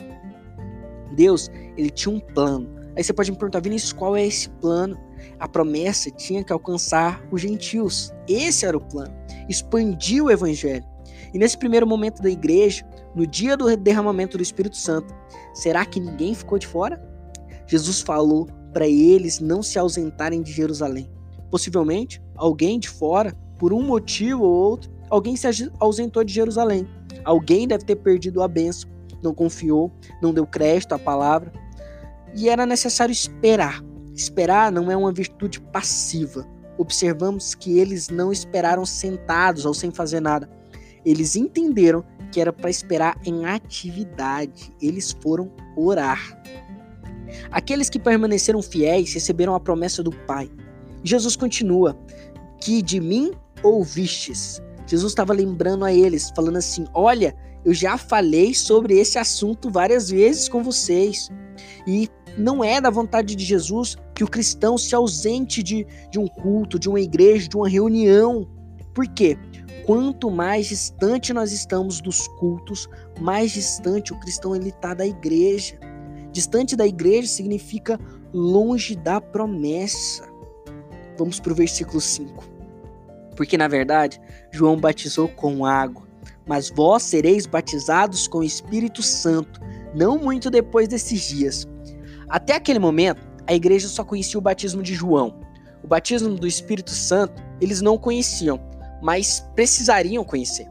Deus, 1.15 1.51
ele 1.77 1.91
tinha 1.91 2.15
um 2.15 2.21
plano 2.21 2.78
Aí 2.99 3.05
você 3.05 3.13
pode 3.13 3.31
me 3.31 3.39
perguntar, 3.39 3.61
Vinícius, 3.61 3.93
qual 3.93 4.17
é 4.17 4.27
esse 4.27 4.51
plano? 4.51 4.99
A 5.39 5.47
promessa 5.47 6.11
tinha 6.11 6.43
que 6.43 6.53
alcançar 6.53 7.25
os 7.31 7.41
gentios. 7.41 8.13
Esse 8.27 8.67
era 8.67 8.77
o 8.77 8.81
plano. 8.81 9.15
Expandir 9.49 10.25
o 10.25 10.29
evangelho. 10.33 10.85
E 11.33 11.39
nesse 11.39 11.57
primeiro 11.57 11.87
momento 11.87 12.21
da 12.21 12.29
igreja, 12.29 12.85
no 13.15 13.25
dia 13.25 13.57
do 13.57 13.77
derramamento 13.77 14.37
do 14.37 14.43
Espírito 14.43 14.77
Santo, 14.77 15.15
será 15.55 15.87
que 15.87 16.01
ninguém 16.01 16.35
ficou 16.35 16.59
de 16.59 16.67
fora? 16.67 17.01
Jesus 17.69 18.01
falou 18.01 18.49
para 18.73 18.89
eles 18.89 19.39
não 19.39 19.63
se 19.63 19.79
ausentarem 19.79 20.43
de 20.43 20.51
Jerusalém. 20.51 21.09
Possivelmente, 21.53 22.21
alguém 22.35 22.81
de 22.81 22.89
fora, 22.89 23.33
por 23.61 23.73
um 23.73 23.81
motivo 23.81 24.43
ou 24.43 24.53
outro, 24.53 24.91
alguém 25.09 25.37
se 25.37 25.47
ausentou 25.79 26.25
de 26.25 26.35
Jerusalém. 26.35 26.85
Alguém 27.25 27.69
deve 27.69 27.85
ter 27.85 27.95
perdido 27.95 28.43
a 28.43 28.49
bênção, 28.49 28.91
não 29.23 29.33
confiou, 29.33 29.93
não 30.21 30.35
deu 30.35 30.45
crédito 30.45 30.95
à 30.95 30.99
palavra. 30.99 31.53
E 32.35 32.49
era 32.49 32.67
necessário 32.67 33.13
esperar. 33.13 33.83
Esperar 34.15 34.73
não 34.73 34.91
é 34.91 34.97
uma 34.97 35.13
virtude 35.13 35.61
passiva. 35.61 36.47
Observamos 36.77 37.55
que 37.55 37.79
eles 37.79 38.09
não 38.09 38.33
esperaram 38.33 38.85
sentados 38.85 39.65
ou 39.65 39.75
sem 39.75 39.91
fazer 39.91 40.21
nada. 40.21 40.49
Eles 41.05 41.37
entenderam 41.37 42.05
que 42.31 42.41
era 42.41 42.53
para 42.53 42.71
esperar 42.71 43.19
em 43.25 43.47
atividade. 43.47 44.73
Eles 44.81 45.17
foram 45.23 45.51
orar. 45.77 46.41
Aqueles 47.51 47.89
que 47.89 47.99
permaneceram 47.99 48.63
fiéis 48.63 49.13
receberam 49.13 49.55
a 49.55 49.61
promessa 49.61 50.03
do 50.03 50.11
Pai. 50.11 50.51
Jesus 51.03 51.37
continua: 51.37 51.99
Que 52.61 52.83
de 52.83 53.01
mim 53.01 53.33
ouvistes. 53.63 54.61
Jesus 54.87 55.13
estava 55.13 55.33
lembrando 55.33 55.85
a 55.85 55.93
eles, 55.93 56.31
falando 56.35 56.57
assim: 56.57 56.87
Olha, 56.95 57.37
eu 57.65 57.75
já 57.75 57.99
falei 57.99 58.55
sobre 58.55 58.99
esse 58.99 59.19
assunto 59.19 59.71
várias 59.71 60.11
vezes 60.11 60.49
com 60.49 60.63
vocês. 60.63 61.29
E 61.87 62.09
não 62.39 62.63
é 62.63 62.81
da 62.81 62.89
vontade 62.89 63.35
de 63.35 63.45
Jesus 63.45 63.97
que 64.15 64.23
o 64.23 64.29
cristão 64.29 64.79
se 64.79 64.95
ausente 64.95 65.63
de, 65.63 65.87
de 66.11 66.19
um 66.19 66.29
culto, 66.29 66.79
de 66.79 66.89
uma 66.89 67.01
igreja, 67.01 67.49
de 67.49 67.57
uma 67.57 67.69
reunião. 67.69 68.49
Por 68.95 69.07
quê? 69.09 69.37
Quanto 69.85 70.31
mais 70.31 70.67
distante 70.67 71.33
nós 71.33 71.51
estamos 71.51 72.01
dos 72.01 72.29
cultos, 72.29 72.89
mais 73.21 73.53
distante 73.53 74.13
o 74.13 74.21
cristão 74.21 74.55
ele 74.55 74.69
está 74.69 74.95
da 74.95 75.07
igreja. 75.07 75.79
Distante 76.31 76.77
da 76.77 76.87
igreja 76.87 77.27
significa 77.27 77.99
longe 78.33 78.95
da 78.95 79.21
promessa. 79.21 80.29
Vamos 81.17 81.41
para 81.41 81.53
o 81.53 81.57
versículo 81.57 82.01
5. 82.01 82.45
Porque 83.35 83.57
na 83.57 83.67
verdade, 83.67 84.21
João 84.51 84.79
batizou 84.79 85.29
com 85.29 85.65
água, 85.65 86.07
mas 86.47 86.71
vós 86.71 87.03
sereis 87.03 87.47
batizados 87.47 88.29
com 88.29 88.39
o 88.39 88.45
Espírito 88.45 89.03
Santo, 89.03 89.61
não 89.95 90.19
muito 90.19 90.51
depois 90.51 90.87
desses 90.87 91.23
dias. 91.23 91.67
Até 92.29 92.55
aquele 92.55 92.79
momento, 92.79 93.27
a 93.47 93.55
igreja 93.55 93.89
só 93.89 94.05
conhecia 94.05 94.39
o 94.39 94.43
batismo 94.43 94.83
de 94.83 94.95
João. 94.95 95.41
O 95.83 95.87
batismo 95.87 96.35
do 96.35 96.47
Espírito 96.47 96.91
Santo 96.91 97.43
eles 97.61 97.81
não 97.81 97.97
conheciam, 97.97 98.61
mas 99.03 99.41
precisariam 99.55 100.25
conhecer. 100.25 100.69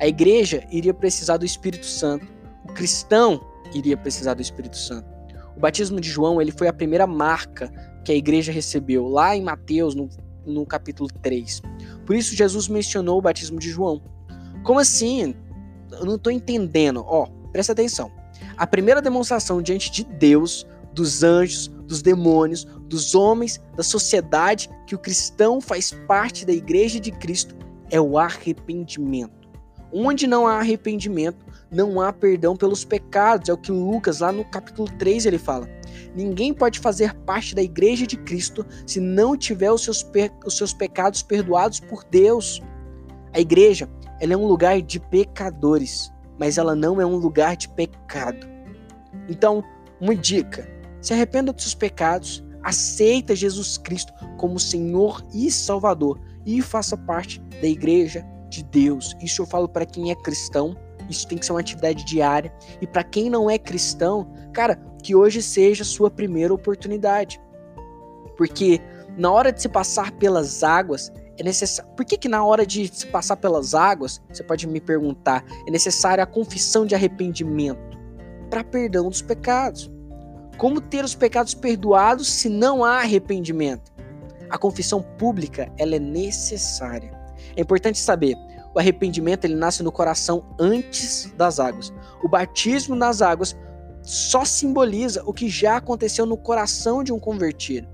A 0.00 0.06
igreja 0.06 0.64
iria 0.70 0.94
precisar 0.94 1.36
do 1.36 1.44
Espírito 1.44 1.86
Santo. 1.86 2.26
O 2.64 2.72
cristão 2.72 3.40
iria 3.74 3.96
precisar 3.96 4.34
do 4.34 4.42
Espírito 4.42 4.76
Santo. 4.76 5.08
O 5.56 5.60
batismo 5.60 6.00
de 6.00 6.08
João 6.08 6.40
ele 6.40 6.52
foi 6.52 6.68
a 6.68 6.72
primeira 6.72 7.06
marca 7.06 7.72
que 8.04 8.12
a 8.12 8.14
igreja 8.14 8.52
recebeu, 8.52 9.08
lá 9.08 9.36
em 9.36 9.42
Mateus, 9.42 9.94
no, 9.94 10.08
no 10.46 10.64
capítulo 10.64 11.08
3. 11.20 11.60
Por 12.06 12.14
isso, 12.14 12.34
Jesus 12.34 12.68
mencionou 12.68 13.18
o 13.18 13.22
batismo 13.22 13.58
de 13.58 13.68
João. 13.68 14.00
Como 14.62 14.78
assim? 14.78 15.34
Eu 15.90 16.04
não 16.04 16.14
estou 16.14 16.32
entendendo. 16.32 17.04
Ó, 17.06 17.26
presta 17.52 17.72
atenção. 17.72 18.10
A 18.56 18.66
primeira 18.66 19.02
demonstração 19.02 19.60
diante 19.60 19.90
de 19.90 20.04
Deus, 20.04 20.66
dos 20.98 21.22
anjos, 21.22 21.68
dos 21.86 22.02
demônios, 22.02 22.64
dos 22.88 23.14
homens, 23.14 23.60
da 23.76 23.82
sociedade, 23.82 24.68
que 24.86 24.94
o 24.94 24.98
cristão 24.98 25.60
faz 25.60 25.92
parte 26.06 26.44
da 26.44 26.52
igreja 26.52 26.98
de 26.98 27.12
Cristo, 27.12 27.56
é 27.88 28.00
o 28.00 28.18
arrependimento. 28.18 29.48
Onde 29.92 30.26
não 30.26 30.46
há 30.46 30.58
arrependimento, 30.58 31.46
não 31.70 32.00
há 32.00 32.12
perdão 32.12 32.56
pelos 32.56 32.84
pecados. 32.84 33.48
É 33.48 33.52
o 33.52 33.56
que 33.56 33.72
Lucas, 33.72 34.18
lá 34.18 34.32
no 34.32 34.44
capítulo 34.44 34.88
3, 34.98 35.24
ele 35.24 35.38
fala. 35.38 35.68
Ninguém 36.14 36.52
pode 36.52 36.80
fazer 36.80 37.14
parte 37.20 37.54
da 37.54 37.62
igreja 37.62 38.06
de 38.06 38.16
Cristo 38.16 38.66
se 38.86 39.00
não 39.00 39.36
tiver 39.36 39.70
os 39.70 39.84
seus, 39.84 40.04
os 40.44 40.56
seus 40.56 40.74
pecados 40.74 41.22
perdoados 41.22 41.80
por 41.80 42.04
Deus. 42.04 42.60
A 43.32 43.40
igreja 43.40 43.88
ela 44.20 44.32
é 44.32 44.36
um 44.36 44.46
lugar 44.46 44.82
de 44.82 44.98
pecadores, 44.98 46.12
mas 46.38 46.58
ela 46.58 46.74
não 46.74 47.00
é 47.00 47.06
um 47.06 47.16
lugar 47.16 47.56
de 47.56 47.68
pecado. 47.68 48.46
Então, 49.28 49.64
uma 50.00 50.14
dica: 50.14 50.68
se 51.00 51.12
arrependa 51.12 51.52
dos 51.52 51.64
seus 51.64 51.74
pecados, 51.74 52.44
aceita 52.62 53.34
Jesus 53.34 53.78
Cristo 53.78 54.12
como 54.36 54.58
Senhor 54.58 55.24
e 55.32 55.50
Salvador 55.50 56.20
e 56.44 56.60
faça 56.62 56.96
parte 56.96 57.40
da 57.60 57.66
igreja 57.66 58.24
de 58.48 58.62
Deus. 58.64 59.14
Isso 59.22 59.42
eu 59.42 59.46
falo 59.46 59.68
para 59.68 59.86
quem 59.86 60.10
é 60.10 60.14
cristão. 60.14 60.76
Isso 61.08 61.26
tem 61.26 61.38
que 61.38 61.46
ser 61.46 61.52
uma 61.52 61.60
atividade 61.60 62.04
diária. 62.04 62.52
E 62.80 62.86
para 62.86 63.04
quem 63.04 63.30
não 63.30 63.48
é 63.48 63.58
cristão, 63.58 64.30
cara, 64.52 64.76
que 65.02 65.14
hoje 65.14 65.42
seja 65.42 65.82
a 65.82 65.86
sua 65.86 66.10
primeira 66.10 66.52
oportunidade. 66.52 67.40
Porque 68.36 68.80
na 69.16 69.30
hora 69.30 69.52
de 69.52 69.62
se 69.62 69.68
passar 69.68 70.12
pelas 70.12 70.62
águas, 70.62 71.12
é 71.38 71.42
necessário. 71.42 71.90
Por 71.92 72.04
que, 72.04 72.16
que 72.16 72.28
na 72.28 72.44
hora 72.44 72.66
de 72.66 72.88
se 72.88 73.06
passar 73.06 73.36
pelas 73.36 73.74
águas, 73.74 74.20
você 74.30 74.42
pode 74.42 74.66
me 74.66 74.80
perguntar, 74.80 75.44
é 75.66 75.70
necessária 75.70 76.22
a 76.22 76.26
confissão 76.26 76.84
de 76.84 76.94
arrependimento 76.94 77.98
para 78.50 78.64
perdão 78.64 79.08
dos 79.08 79.22
pecados? 79.22 79.90
Como 80.58 80.80
ter 80.80 81.04
os 81.04 81.14
pecados 81.14 81.54
perdoados 81.54 82.28
se 82.28 82.48
não 82.48 82.84
há 82.84 82.98
arrependimento? 82.98 83.92
A 84.50 84.58
confissão 84.58 85.00
pública 85.00 85.72
ela 85.78 85.94
é 85.94 86.00
necessária. 86.00 87.12
É 87.56 87.60
importante 87.60 87.96
saber, 87.96 88.34
o 88.74 88.78
arrependimento 88.80 89.44
ele 89.44 89.54
nasce 89.54 89.84
no 89.84 89.92
coração 89.92 90.44
antes 90.58 91.32
das 91.36 91.60
águas. 91.60 91.92
O 92.24 92.28
batismo 92.28 92.96
nas 92.96 93.22
águas 93.22 93.56
só 94.02 94.44
simboliza 94.44 95.22
o 95.24 95.32
que 95.32 95.48
já 95.48 95.76
aconteceu 95.76 96.26
no 96.26 96.36
coração 96.36 97.04
de 97.04 97.12
um 97.12 97.20
convertido. 97.20 97.86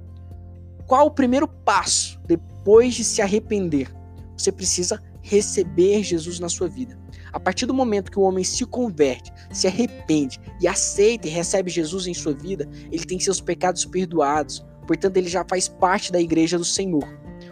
Qual 0.87 1.07
o 1.07 1.11
primeiro 1.11 1.47
passo 1.47 2.19
depois 2.27 2.95
de 2.95 3.05
se 3.05 3.21
arrepender? 3.21 3.95
Você 4.39 4.51
precisa 4.51 5.03
receber 5.21 6.03
Jesus 6.03 6.41
na 6.41 6.49
sua 6.49 6.69
vida. 6.69 6.99
A 7.35 7.41
partir 7.41 7.67
do 7.67 7.75
momento 7.75 8.13
que 8.13 8.19
o 8.19 8.23
homem 8.23 8.45
se 8.45 8.65
converte, 8.65 9.33
se 9.51 9.67
arrepende 9.67 10.41
e 10.61 10.69
aceita 10.69 11.27
e 11.27 11.31
recebe 11.31 11.69
Jesus 11.69 12.07
em 12.07 12.15
sua 12.15 12.33
vida, 12.33 12.69
ele 12.93 13.05
tem 13.05 13.19
seus 13.19 13.41
pecados 13.41 13.85
perdoados. 13.85 14.65
Portanto, 14.87 15.17
ele 15.17 15.29
já 15.29 15.45
faz 15.45 15.67
parte 15.67 16.13
da 16.13 16.21
igreja 16.21 16.57
do 16.57 16.65
Senhor. 16.65 17.03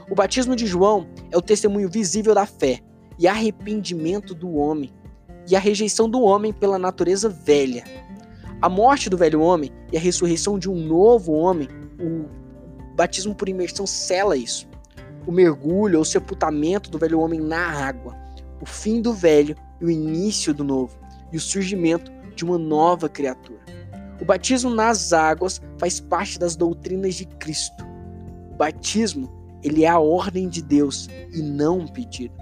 O 0.08 0.14
batismo 0.14 0.54
de 0.54 0.66
João 0.66 1.08
é 1.32 1.36
o 1.36 1.42
testemunho 1.42 1.88
visível 1.88 2.32
da 2.32 2.46
fé 2.46 2.78
e 3.18 3.26
arrependimento 3.26 4.36
do 4.36 4.54
homem 4.54 4.92
e 5.50 5.56
a 5.56 5.58
rejeição 5.58 6.08
do 6.08 6.22
homem 6.22 6.52
pela 6.52 6.78
natureza 6.78 7.28
velha. 7.28 7.82
A 8.60 8.68
morte 8.68 9.10
do 9.10 9.16
velho 9.16 9.40
homem 9.40 9.72
e 9.90 9.96
a 9.96 10.00
ressurreição 10.00 10.60
de 10.60 10.70
um 10.70 10.76
novo 10.76 11.32
homem, 11.32 11.66
o 11.98 12.28
batismo 12.94 13.34
por 13.34 13.48
imersão 13.48 13.84
sela 13.84 14.36
isso. 14.36 14.68
O 15.26 15.32
mergulho 15.32 15.98
ou 15.98 16.04
sepultamento 16.04 16.88
do 16.88 16.98
velho 16.98 17.18
homem 17.18 17.40
na 17.40 17.66
água, 17.66 18.16
o 18.60 18.66
fim 18.66 19.02
do 19.02 19.12
velho 19.12 19.56
e 19.82 19.84
o 19.84 19.90
início 19.90 20.54
do 20.54 20.62
novo, 20.62 20.96
e 21.32 21.36
o 21.36 21.40
surgimento 21.40 22.10
de 22.36 22.44
uma 22.44 22.56
nova 22.56 23.08
criatura. 23.08 23.60
O 24.20 24.24
batismo 24.24 24.70
nas 24.70 25.12
águas 25.12 25.60
faz 25.78 25.98
parte 25.98 26.38
das 26.38 26.54
doutrinas 26.54 27.16
de 27.16 27.26
Cristo. 27.26 27.84
O 28.52 28.54
batismo, 28.54 29.28
ele 29.64 29.84
é 29.84 29.88
a 29.88 29.98
ordem 29.98 30.48
de 30.48 30.62
Deus 30.62 31.08
e 31.34 31.42
não 31.42 31.80
um 31.80 31.88
pedido. 31.88 32.34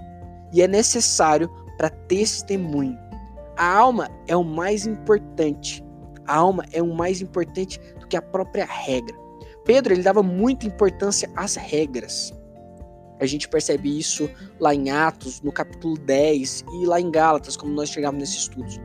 E 0.53 0.61
é 0.61 0.67
necessário 0.67 1.49
para 1.77 1.89
testemunho. 1.89 2.97
A 3.57 3.77
alma 3.77 4.07
é 4.27 4.35
o 4.35 4.43
mais 4.43 4.85
importante. 4.85 5.83
A 6.27 6.35
alma 6.35 6.63
é 6.71 6.81
o 6.81 6.93
mais 6.93 7.21
importante 7.21 7.79
do 7.99 8.07
que 8.07 8.15
a 8.15 8.21
própria 8.21 8.65
regra. 8.65 9.15
Pedro 9.65 9.93
ele 9.93 10.03
dava 10.03 10.21
muita 10.21 10.67
importância 10.67 11.31
às 11.35 11.55
regras. 11.55 12.31
A 13.21 13.25
gente 13.27 13.47
percebe 13.47 13.97
isso 13.97 14.27
lá 14.59 14.73
em 14.73 14.89
Atos, 14.89 15.41
no 15.41 15.51
capítulo 15.51 15.95
10 15.95 16.65
e 16.81 16.85
lá 16.87 16.99
em 16.99 17.11
Gálatas, 17.11 17.55
como 17.55 17.71
nós 17.71 17.89
chegamos 17.89 18.19
nesses 18.19 18.37
estudos. 18.37 18.81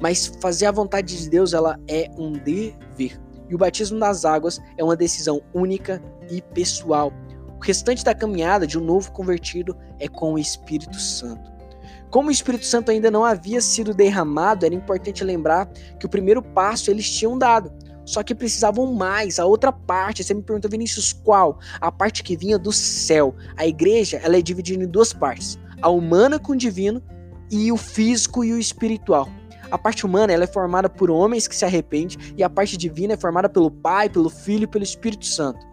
Mas 0.00 0.26
fazer 0.40 0.66
a 0.66 0.72
vontade 0.72 1.16
de 1.16 1.30
Deus, 1.30 1.52
ela 1.52 1.78
é 1.88 2.10
um 2.18 2.32
dever. 2.32 3.20
E 3.48 3.54
o 3.54 3.58
batismo 3.58 3.96
nas 3.96 4.24
águas 4.24 4.60
é 4.76 4.82
uma 4.82 4.96
decisão 4.96 5.40
única 5.54 6.02
e 6.28 6.42
pessoal. 6.42 7.12
O 7.56 7.64
restante 7.64 8.04
da 8.04 8.12
caminhada 8.12 8.66
de 8.66 8.76
um 8.76 8.84
novo 8.84 9.12
convertido 9.12 9.76
é 10.00 10.08
com 10.08 10.34
o 10.34 10.38
Espírito 10.38 10.98
Santo. 10.98 11.48
Como 12.10 12.28
o 12.28 12.32
Espírito 12.32 12.66
Santo 12.66 12.90
ainda 12.90 13.08
não 13.08 13.24
havia 13.24 13.60
sido 13.60 13.94
derramado, 13.94 14.66
era 14.66 14.74
importante 14.74 15.22
lembrar 15.22 15.66
que 15.98 16.06
o 16.06 16.08
primeiro 16.08 16.42
passo 16.42 16.90
eles 16.90 17.08
tinham 17.08 17.38
dado. 17.38 17.72
Só 18.06 18.22
que 18.22 18.34
precisavam 18.34 18.94
mais, 18.94 19.38
a 19.38 19.44
outra 19.44 19.72
parte. 19.72 20.24
Você 20.24 20.32
me 20.32 20.40
perguntou, 20.40 20.70
Vinícius, 20.70 21.12
qual? 21.12 21.58
A 21.80 21.90
parte 21.90 22.22
que 22.22 22.36
vinha 22.36 22.56
do 22.56 22.72
céu. 22.72 23.34
A 23.56 23.66
igreja 23.66 24.18
ela 24.22 24.36
é 24.36 24.40
dividida 24.40 24.82
em 24.82 24.86
duas 24.86 25.12
partes: 25.12 25.58
a 25.82 25.90
humana 25.90 26.38
com 26.38 26.52
o 26.52 26.56
divino 26.56 27.02
e 27.50 27.70
o 27.70 27.76
físico 27.76 28.44
e 28.44 28.52
o 28.52 28.58
espiritual. 28.58 29.28
A 29.70 29.76
parte 29.76 30.06
humana 30.06 30.32
ela 30.32 30.44
é 30.44 30.46
formada 30.46 30.88
por 30.88 31.10
homens 31.10 31.48
que 31.48 31.56
se 31.56 31.64
arrependem 31.64 32.16
e 32.36 32.42
a 32.42 32.48
parte 32.48 32.76
divina 32.76 33.14
é 33.14 33.16
formada 33.16 33.48
pelo 33.48 33.70
Pai, 33.70 34.08
pelo 34.08 34.30
Filho 34.30 34.64
e 34.64 34.68
pelo 34.68 34.84
Espírito 34.84 35.26
Santo. 35.26 35.66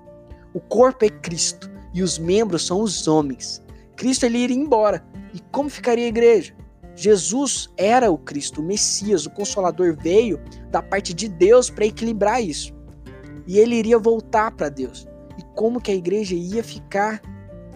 O 0.54 0.60
corpo 0.60 1.06
é 1.06 1.10
Cristo 1.10 1.72
e 1.94 2.02
os 2.02 2.18
membros 2.18 2.66
são 2.66 2.82
os 2.82 3.08
homens. 3.08 3.62
Cristo 3.96 4.26
ele 4.26 4.40
iria 4.40 4.58
embora. 4.58 5.06
E 5.32 5.40
como 5.52 5.70
ficaria 5.70 6.06
a 6.06 6.08
igreja? 6.08 6.56
Jesus 6.96 7.70
era 7.76 8.12
o 8.12 8.18
Cristo, 8.18 8.62
o 8.62 8.64
Messias, 8.64 9.26
o 9.26 9.32
Consolador 9.32 9.96
veio 9.96 10.40
da 10.70 10.82
parte 10.82 11.14
de 11.14 11.28
Deus 11.28 11.70
para 11.70 11.86
equilibrar 11.86 12.42
isso. 12.42 12.74
E 13.48 13.58
ele 13.58 13.76
iria 13.76 13.98
voltar 13.98 14.52
para 14.52 14.70
Deus. 14.70 15.08
E 15.38 15.44
como 15.56 15.82
que 15.82 15.92
a 15.92 15.96
igreja 15.96 16.36
ia 16.36 16.64
ficar? 16.64 17.22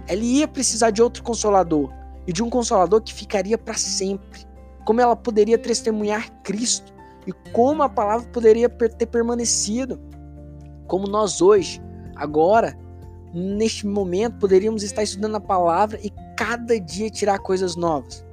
Ela 0.07 0.21
ia 0.21 0.47
precisar 0.47 0.91
de 0.91 1.01
outro 1.01 1.24
consolador 1.24 1.91
e 2.27 2.31
de 2.31 2.43
um 2.43 2.50
consolador 2.50 3.01
que 3.01 3.13
ficaria 3.13 3.57
para 3.57 3.74
sempre. 3.74 4.45
Como 4.86 5.01
ela 5.01 5.15
poderia 5.15 5.57
testemunhar 5.57 6.31
Cristo 6.43 6.93
e 7.25 7.33
como 7.51 7.83
a 7.83 7.89
palavra 7.89 8.27
poderia 8.29 8.69
ter 8.69 9.07
permanecido. 9.07 10.00
Como 10.86 11.07
nós 11.07 11.41
hoje, 11.41 11.81
agora, 12.15 12.77
neste 13.33 13.86
momento, 13.86 14.38
poderíamos 14.38 14.83
estar 14.83 15.03
estudando 15.03 15.36
a 15.36 15.41
palavra 15.41 16.00
e 16.01 16.09
cada 16.38 16.79
dia 16.79 17.09
tirar 17.09 17.39
coisas 17.39 17.75
novas 17.75 18.26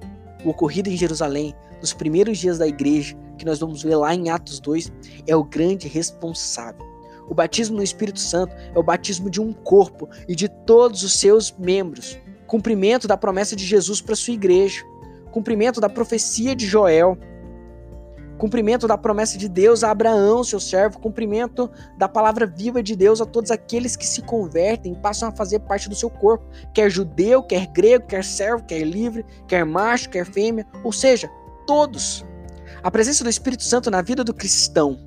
o 0.45 0.51
ocorrido 0.51 0.89
em 0.89 0.97
Jerusalém, 0.97 1.55
nos 1.81 1.93
primeiros 1.93 2.39
dias 2.39 2.59
da 2.59 2.67
igreja, 2.67 3.17
que 3.39 3.45
nós 3.45 3.59
vamos 3.59 3.83
ver 3.83 3.97
lá 3.97 4.15
em 4.15 4.31
Atos 4.31 4.61
2, 4.61 4.93
é 5.27 5.35
o 5.35 5.45
grande 5.45 5.89
responsável. 5.89 6.85
O 7.29 7.35
batismo 7.35 7.77
no 7.77 7.83
Espírito 7.83 8.21
Santo 8.21 8.55
é 8.55 8.79
o 8.79 8.83
batismo 8.83 9.31
de 9.31 9.41
um 9.41 9.53
corpo 9.53 10.09
e 10.29 10.35
de 10.35 10.49
todos 10.49 11.03
os 11.03 11.19
seus 11.19 11.53
membros. 11.59 12.19
Cumprimento 12.47 13.09
da 13.09 13.17
promessa 13.17 13.57
de 13.57 13.65
Jesus 13.65 14.01
para 14.01 14.15
sua 14.15 14.35
igreja. 14.35 14.85
Cumprimento 15.33 15.81
da 15.81 15.89
profecia 15.89 16.55
de 16.55 16.67
Joel 16.67 17.19
cumprimento 18.39 18.87
da 18.87 18.99
promessa 18.99 19.39
de 19.39 19.49
Deus 19.49 19.85
a 19.85 19.91
Abraão, 19.91 20.43
seu 20.45 20.61
servo, 20.61 20.99
cumprimento 20.99 21.71
da 21.97 22.09
palavra 22.09 22.47
viva 22.47 22.83
de 22.83 22.97
Deus 22.97 23.21
a 23.21 23.27
todos 23.27 23.51
aqueles 23.51 23.97
que 23.97 24.07
se 24.07 24.23
convertem 24.23 24.93
e 24.93 24.97
passam 24.97 25.29
a 25.29 25.33
fazer 25.33 25.61
parte 25.61 25.89
do 25.89 25.95
seu 25.95 26.11
corpo, 26.11 26.45
quer 26.73 26.91
judeu, 26.91 27.43
quer 27.43 27.67
grego, 27.67 28.07
quer 28.07 28.25
servo, 28.25 28.65
quer 28.65 28.83
livre, 28.83 29.25
quer 29.47 29.65
macho, 29.65 30.11
quer 30.11 30.27
fêmea, 30.27 30.67
ou 30.83 30.93
seja, 30.93 31.31
todos. 31.67 32.25
A 32.83 32.91
presença 32.91 33.25
do 33.25 33.31
Espírito 33.31 33.63
Santo 33.63 33.91
na 33.91 34.03
vida 34.03 34.23
do 34.23 34.35
cristão, 34.35 34.99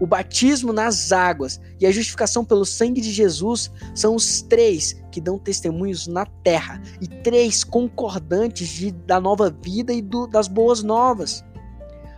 o 0.00 0.06
batismo 0.06 0.72
nas 0.72 1.10
águas 1.10 1.60
e 1.80 1.86
a 1.86 1.90
justificação 1.90 2.44
pelo 2.44 2.64
sangue 2.64 3.00
de 3.00 3.10
Jesus 3.10 3.70
são 3.94 4.14
os 4.14 4.42
três 4.42 4.94
que 5.10 5.20
dão 5.20 5.38
testemunhos 5.38 6.06
na 6.06 6.26
terra 6.26 6.80
e 7.00 7.08
três 7.08 7.64
concordantes 7.64 8.68
de, 8.68 8.90
da 8.90 9.18
nova 9.18 9.50
vida 9.62 9.92
e 9.92 10.02
do, 10.02 10.26
das 10.26 10.48
boas 10.48 10.82
novas. 10.82 11.42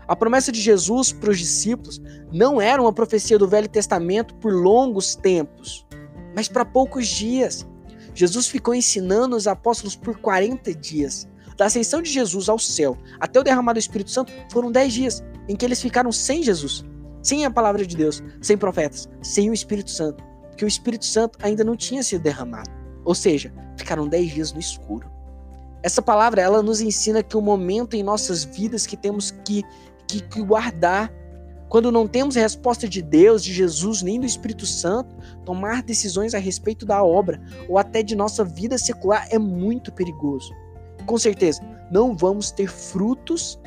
A 0.09 0.17
promessa 0.17 0.51
de 0.51 0.59
Jesus 0.59 1.13
para 1.13 1.31
os 1.31 1.39
discípulos 1.39 2.01
não 2.33 2.59
era 2.59 2.81
uma 2.81 2.95
profecia 2.95 3.39
do 3.39 3.47
Velho 3.47 3.69
Testamento 3.69 4.35
por 4.37 4.51
longos 4.51 5.15
tempos, 5.15 5.87
mas 6.35 6.49
para 6.49 6.65
poucos 6.65 7.07
dias. 7.07 7.67
Jesus 8.15 8.49
ficou 8.49 8.75
ensinando 8.75 9.37
os 9.37 9.47
apóstolos 9.47 9.95
por 9.95 10.19
40 10.19 10.75
dias. 10.75 11.29
Da 11.59 11.67
ascensão 11.67 12.01
de 12.01 12.11
Jesus 12.11 12.49
ao 12.49 12.59
céu 12.59 12.97
até 13.21 13.39
o 13.39 13.43
derramar 13.43 13.75
do 13.75 13.79
Espírito 13.79 14.11
Santo 14.11 14.33
foram 14.51 14.73
10 14.73 14.93
dias 14.93 15.25
em 15.47 15.55
que 15.55 15.65
eles 15.65 15.83
ficaram 15.83 16.11
sem 16.11 16.43
Jesus, 16.43 16.85
sem 17.23 17.45
a 17.45 17.51
palavra 17.51 17.85
de 17.85 17.95
Deus, 17.95 18.23
sem 18.41 18.57
profetas, 18.57 19.09
sem 19.21 19.51
o 19.51 19.55
Espírito 19.55 19.91
Santo, 19.91 20.25
porque 20.49 20.65
o 20.65 20.69
Espírito 20.69 21.05
Santo 21.05 21.39
ainda 21.43 21.63
não 21.63 21.77
tinha 21.77 22.03
sido 22.03 22.23
derramado. 22.23 22.71
Ou 23.05 23.15
seja, 23.15 23.53
ficaram 23.77 24.09
10 24.09 24.31
dias 24.33 24.53
no 24.55 24.61
escuro. 24.61 25.11
Essa 25.83 26.01
palavra 26.01 26.41
ela 26.41 26.63
nos 26.63 26.81
ensina 26.81 27.23
que 27.23 27.37
o 27.37 27.43
momento 27.43 27.95
em 27.95 28.03
nossas 28.03 28.45
vidas 28.45 28.87
que 28.87 28.97
temos 28.97 29.31
que 29.45 29.63
que, 30.09 30.23
que 30.23 30.43
guardar. 30.43 31.13
Quando 31.69 31.93
não 31.93 32.07
temos 32.07 32.35
resposta 32.35 32.89
de 32.89 33.03
Deus, 33.03 33.45
de 33.45 33.53
Jesus, 33.53 34.01
nem 34.01 34.19
do 34.19 34.25
Espírito 34.25 34.65
Santo, 34.65 35.15
tomar 35.45 35.83
decisões 35.83 36.35
a 36.35 36.39
respeito 36.39 36.87
da 36.87 37.05
obra 37.05 37.41
ou 37.69 37.77
até 37.77 38.03
de 38.03 38.17
nossa 38.17 38.43
vida 38.43 38.79
secular 38.79 39.29
é 39.31 39.39
muito 39.39 39.93
perigoso. 39.93 40.55
Com 41.05 41.19
certeza, 41.19 41.61
não 41.91 42.17
vamos 42.17 42.51
ter 42.51 42.69
frutos, 42.69 43.61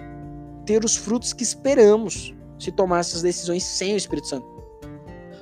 ter 0.66 0.84
os 0.84 0.96
frutos 0.96 1.32
que 1.32 1.44
esperamos 1.44 2.34
se 2.58 2.72
tomar 2.72 3.00
essas 3.00 3.22
decisões 3.22 3.64
sem 3.64 3.94
o 3.94 3.98
Espírito 3.98 4.28
Santo. 4.28 4.48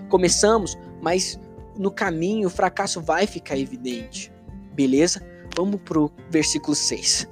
Começamos, 0.09 0.77
mas 1.01 1.39
no 1.77 1.91
caminho 1.91 2.47
o 2.47 2.51
fracasso 2.51 3.01
vai 3.01 3.25
ficar 3.25 3.57
evidente. 3.57 4.31
Beleza? 4.73 5.21
Vamos 5.55 5.79
pro 5.81 6.11
versículo 6.29 6.75
6. 6.75 7.27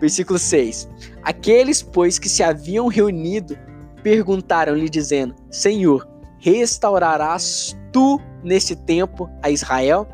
Versículo 0.00 0.38
6. 0.38 0.88
Aqueles, 1.22 1.82
pois, 1.82 2.18
que 2.18 2.28
se 2.28 2.42
haviam 2.42 2.88
reunido, 2.88 3.56
perguntaram-lhe, 4.02 4.88
dizendo: 4.88 5.34
Senhor, 5.50 6.06
restaurarás 6.38 7.76
tu 7.92 8.20
nesse 8.44 8.76
tempo 8.76 9.28
a 9.42 9.50
Israel? 9.50 10.06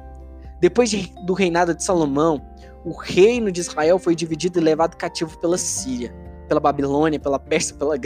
Depois 0.61 0.91
de, 0.91 1.13
do 1.27 1.33
reinado 1.33 1.75
de 1.75 1.83
Salomão, 1.83 2.41
o 2.85 2.93
reino 2.93 3.51
de 3.51 3.61
Israel 3.61 3.99
foi 3.99 4.15
dividido 4.15 4.59
e 4.59 4.63
levado 4.63 4.97
cativo 4.97 5.39
pela 5.39 5.59
Síria, 5.59 6.15
pela 6.49 6.61
Babilônia, 6.61 7.19
pela 7.19 7.39
Pérsia, 7.39 7.75
pela, 7.77 7.97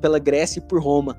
pela 0.00 0.18
Grécia 0.18 0.60
e 0.60 0.62
por 0.62 0.82
Roma. 0.82 1.16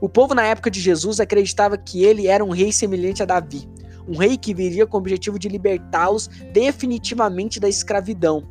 O 0.00 0.08
povo 0.08 0.34
na 0.34 0.44
época 0.44 0.70
de 0.70 0.80
Jesus 0.80 1.20
acreditava 1.20 1.76
que 1.76 2.04
ele 2.04 2.26
era 2.26 2.44
um 2.44 2.50
rei 2.50 2.72
semelhante 2.72 3.22
a 3.22 3.26
Davi, 3.26 3.68
um 4.08 4.16
rei 4.16 4.36
que 4.36 4.52
viria 4.52 4.86
com 4.86 4.96
o 4.96 5.00
objetivo 5.00 5.38
de 5.38 5.48
libertá-los 5.48 6.28
definitivamente 6.52 7.60
da 7.60 7.68
escravidão. 7.68 8.42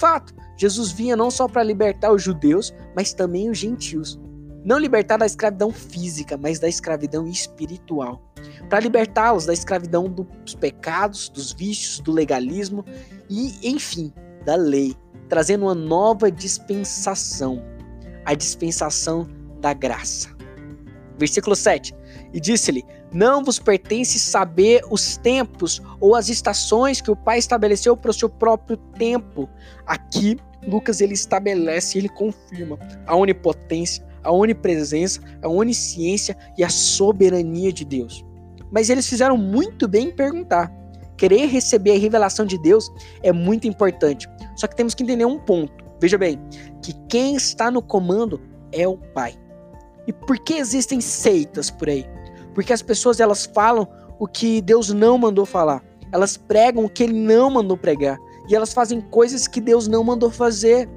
Fato, 0.00 0.34
Jesus 0.56 0.92
vinha 0.92 1.14
não 1.14 1.30
só 1.30 1.46
para 1.46 1.62
libertar 1.62 2.10
os 2.10 2.22
judeus, 2.22 2.74
mas 2.96 3.12
também 3.12 3.50
os 3.50 3.58
gentios. 3.58 4.18
Não 4.64 4.78
libertar 4.78 5.18
da 5.18 5.26
escravidão 5.26 5.70
física, 5.70 6.38
mas 6.38 6.58
da 6.58 6.68
escravidão 6.68 7.26
espiritual. 7.26 8.22
Para 8.70 8.80
libertá-los 8.80 9.44
da 9.44 9.52
escravidão 9.52 10.08
dos 10.08 10.54
pecados, 10.54 11.28
dos 11.28 11.52
vícios, 11.52 12.00
do 12.00 12.12
legalismo 12.12 12.82
e, 13.28 13.54
enfim, 13.62 14.10
da 14.46 14.56
lei, 14.56 14.96
trazendo 15.28 15.66
uma 15.66 15.74
nova 15.74 16.30
dispensação 16.30 17.62
a 18.24 18.34
dispensação 18.34 19.28
da 19.60 19.74
graça. 19.74 20.28
Versículo 21.18 21.54
7. 21.54 21.94
E 22.32 22.40
disse-lhe: 22.40 22.84
não 23.12 23.42
vos 23.42 23.58
pertence 23.58 24.18
saber 24.18 24.82
os 24.90 25.16
tempos 25.16 25.82
ou 26.00 26.14
as 26.14 26.28
estações 26.28 27.00
que 27.00 27.10
o 27.10 27.16
Pai 27.16 27.38
estabeleceu 27.38 27.96
para 27.96 28.10
o 28.10 28.14
seu 28.14 28.28
próprio 28.28 28.76
tempo. 28.76 29.48
Aqui, 29.86 30.36
Lucas 30.66 31.00
ele 31.00 31.14
estabelece, 31.14 31.98
ele 31.98 32.08
confirma 32.08 32.78
a 33.06 33.16
onipotência, 33.16 34.04
a 34.22 34.30
onipresença, 34.30 35.20
a 35.42 35.48
onisciência 35.48 36.36
e 36.56 36.62
a 36.62 36.68
soberania 36.68 37.72
de 37.72 37.84
Deus. 37.84 38.24
Mas 38.70 38.88
eles 38.90 39.08
fizeram 39.08 39.36
muito 39.36 39.88
bem 39.88 40.08
em 40.08 40.14
perguntar. 40.14 40.72
Querer 41.16 41.46
receber 41.46 41.92
a 41.92 41.98
revelação 41.98 42.46
de 42.46 42.56
Deus 42.56 42.90
é 43.22 43.32
muito 43.32 43.66
importante. 43.66 44.28
Só 44.56 44.66
que 44.66 44.76
temos 44.76 44.94
que 44.94 45.02
entender 45.02 45.24
um 45.24 45.38
ponto. 45.38 45.84
Veja 46.00 46.16
bem, 46.16 46.40
que 46.82 46.94
quem 47.08 47.34
está 47.34 47.70
no 47.70 47.82
comando 47.82 48.40
é 48.72 48.86
o 48.86 48.96
Pai. 48.96 49.34
E 50.06 50.12
por 50.12 50.38
que 50.38 50.54
existem 50.54 51.00
seitas 51.00 51.70
por 51.70 51.88
aí? 51.88 52.06
Porque 52.54 52.72
as 52.72 52.82
pessoas 52.82 53.20
elas 53.20 53.46
falam 53.46 53.86
o 54.18 54.26
que 54.26 54.60
Deus 54.60 54.90
não 54.90 55.16
mandou 55.16 55.46
falar. 55.46 55.82
Elas 56.12 56.36
pregam 56.36 56.84
o 56.84 56.88
que 56.88 57.04
ele 57.04 57.18
não 57.18 57.50
mandou 57.50 57.76
pregar. 57.76 58.18
E 58.48 58.54
elas 58.54 58.72
fazem 58.72 59.00
coisas 59.00 59.46
que 59.46 59.60
Deus 59.60 59.86
não 59.86 60.02
mandou 60.02 60.30
fazer. 60.30 60.88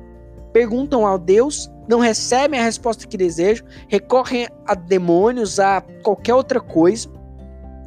Perguntam 0.52 1.06
ao 1.06 1.18
Deus, 1.18 1.72
não 1.88 2.00
recebem 2.00 2.60
a 2.60 2.64
resposta 2.64 3.08
que 3.08 3.18
desejam, 3.18 3.66
recorrem 3.88 4.48
a 4.66 4.76
demônios, 4.76 5.60
a 5.60 5.82
qualquer 6.04 6.34
outra 6.34 6.60
coisa. 6.60 7.10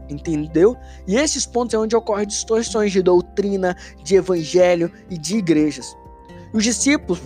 Entendeu? 0.09 0.77
E 1.07 1.17
esses 1.17 1.45
pontos 1.45 1.75
é 1.75 1.79
onde 1.79 1.97
ocorrem 1.97 2.27
distorções 2.27 2.93
de 2.93 3.03
doutrina, 3.03 3.77
de 4.05 4.15
evangelho 4.15 4.91
e 5.11 5.19
de 5.19 5.37
igrejas. 5.37 5.97
Os 6.53 6.63
discípulos, 6.63 7.21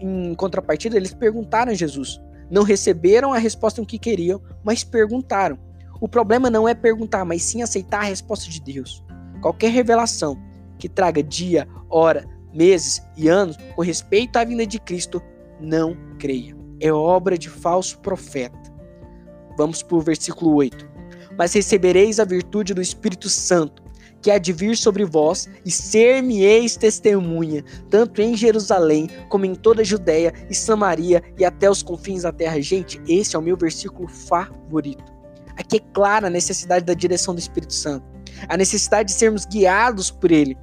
em 0.00 0.34
contrapartida, 0.34 0.96
eles 0.96 1.12
perguntaram 1.12 1.72
a 1.72 1.74
Jesus. 1.74 2.20
Não 2.48 2.62
receberam 2.62 3.32
a 3.32 3.38
resposta 3.38 3.84
que 3.84 3.98
queriam, 3.98 4.40
mas 4.62 4.84
perguntaram. 4.84 5.58
O 6.02 6.08
problema 6.08 6.50
não 6.50 6.68
é 6.68 6.74
perguntar, 6.74 7.24
mas 7.24 7.44
sim 7.44 7.62
aceitar 7.62 8.00
a 8.00 8.08
resposta 8.08 8.50
de 8.50 8.60
Deus. 8.60 9.04
Qualquer 9.40 9.70
revelação 9.70 10.36
que 10.76 10.88
traga 10.88 11.22
dia, 11.22 11.68
hora, 11.88 12.28
meses 12.52 13.00
e 13.16 13.28
anos 13.28 13.56
com 13.76 13.82
respeito 13.82 14.36
à 14.36 14.42
vinda 14.42 14.66
de 14.66 14.80
Cristo, 14.80 15.22
não 15.60 15.96
creia. 16.18 16.56
É 16.80 16.92
obra 16.92 17.38
de 17.38 17.48
falso 17.48 18.00
profeta. 18.00 18.58
Vamos 19.56 19.80
para 19.80 19.96
o 19.96 20.00
versículo 20.00 20.56
8. 20.56 20.90
Mas 21.38 21.52
recebereis 21.52 22.18
a 22.18 22.24
virtude 22.24 22.74
do 22.74 22.82
Espírito 22.82 23.28
Santo, 23.28 23.80
que 24.20 24.32
há 24.32 24.38
de 24.38 24.52
vir 24.52 24.76
sobre 24.76 25.04
vós, 25.04 25.48
e 25.64 25.70
ser-me-eis 25.70 26.76
testemunha, 26.76 27.62
tanto 27.88 28.20
em 28.20 28.36
Jerusalém, 28.36 29.08
como 29.28 29.44
em 29.44 29.54
toda 29.54 29.82
a 29.82 29.84
Judéia 29.84 30.32
e 30.50 30.54
Samaria 30.54 31.22
e 31.38 31.44
até 31.44 31.70
os 31.70 31.80
confins 31.80 32.22
da 32.22 32.32
terra. 32.32 32.60
Gente, 32.60 33.00
esse 33.06 33.36
é 33.36 33.38
o 33.38 33.42
meu 33.42 33.56
versículo 33.56 34.08
favorito. 34.08 35.11
Aqui 35.56 35.76
é 35.76 35.80
clara 35.92 36.26
a 36.26 36.30
necessidade 36.30 36.84
da 36.84 36.94
direção 36.94 37.34
do 37.34 37.38
Espírito 37.38 37.74
Santo, 37.74 38.04
a 38.48 38.56
necessidade 38.56 39.12
de 39.12 39.18
sermos 39.18 39.44
guiados 39.44 40.10
por 40.10 40.30
Ele, 40.30 40.56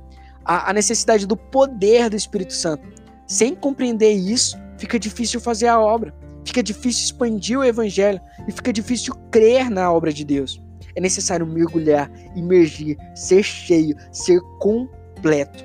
a, 0.46 0.70
a 0.70 0.74
necessidade 0.74 1.28
do 1.28 1.38
poder 1.38 2.10
do 2.10 2.16
Espírito 2.16 2.54
Santo. 2.54 2.84
Sem 3.28 3.56
compreender 3.56 4.12
isso, 4.12 4.58
fica 4.78 4.98
difícil 4.98 5.40
fazer 5.40 5.68
a 5.68 5.80
obra, 5.80 6.14
fica 6.44 6.64
difícil 6.64 7.04
expandir 7.04 7.60
o 7.60 7.64
evangelho 7.64 8.20
e 8.48 8.52
fica 8.52 8.74
difícil 8.74 9.14
crer 9.32 9.70
na 9.70 9.92
obra 9.92 10.12
de 10.12 10.26
Deus. 10.26 10.62
É 10.96 11.02
necessário 11.02 11.46
mergulhar, 11.46 12.10
imergir, 12.36 12.98
ser 13.16 13.44
cheio, 13.44 13.96
ser 14.12 14.42
completo. 14.60 15.64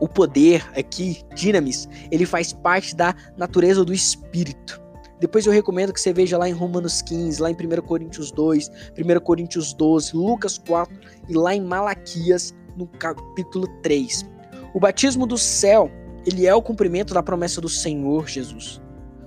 O 0.00 0.06
poder 0.06 0.64
aqui, 0.76 1.22
dinamis, 1.34 1.88
ele 2.10 2.24
faz 2.24 2.52
parte 2.52 2.94
da 2.94 3.14
natureza 3.36 3.84
do 3.84 3.92
espírito. 3.92 4.80
Depois 5.20 5.46
eu 5.46 5.52
recomendo 5.52 5.92
que 5.92 6.00
você 6.00 6.12
veja 6.12 6.38
lá 6.38 6.48
em 6.48 6.52
Romanos 6.52 7.02
15, 7.02 7.42
lá 7.42 7.50
em 7.50 7.54
1 7.54 7.82
Coríntios 7.82 8.30
2, 8.30 8.70
1 8.96 9.20
Coríntios 9.20 9.72
12, 9.72 10.16
Lucas 10.16 10.58
4 10.58 10.96
e 11.28 11.34
lá 11.34 11.54
em 11.54 11.60
Malaquias, 11.60 12.54
no 12.76 12.86
capítulo 12.86 13.66
3. 13.82 14.24
O 14.72 14.78
batismo 14.78 15.26
do 15.26 15.36
céu, 15.36 15.90
ele 16.24 16.46
é 16.46 16.54
o 16.54 16.62
cumprimento 16.62 17.12
da 17.12 17.22
promessa 17.22 17.60
do 17.60 17.68
Senhor 17.68 18.28
Jesus. 18.28 18.80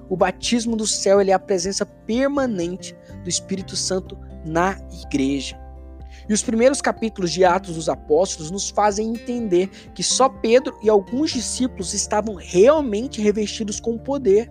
O 0.10 0.16
batismo 0.16 0.78
do 0.78 0.88
céu, 0.88 1.20
ele 1.20 1.32
é 1.32 1.34
a 1.34 1.40
presença 1.40 1.86
permanente 1.86 2.96
do 3.24 3.30
Espírito 3.30 3.76
Santo 3.76 4.18
na 4.46 4.78
igreja. 5.04 5.60
E 6.30 6.34
os 6.34 6.42
primeiros 6.42 6.82
capítulos 6.82 7.32
de 7.32 7.44
Atos 7.44 7.76
dos 7.76 7.90
Apóstolos 7.90 8.52
nos 8.52 8.70
fazem 8.70 9.10
entender 9.10 9.70
que 9.94 10.04
só 10.04 10.30
Pedro 10.30 10.78
e 10.82 10.90
alguns 10.90 11.32
discípulos 11.32 11.94
estavam 11.94 12.36
realmente 12.36 13.22
revestidos 13.22 13.80
com 13.80 13.98
poder 13.98 14.50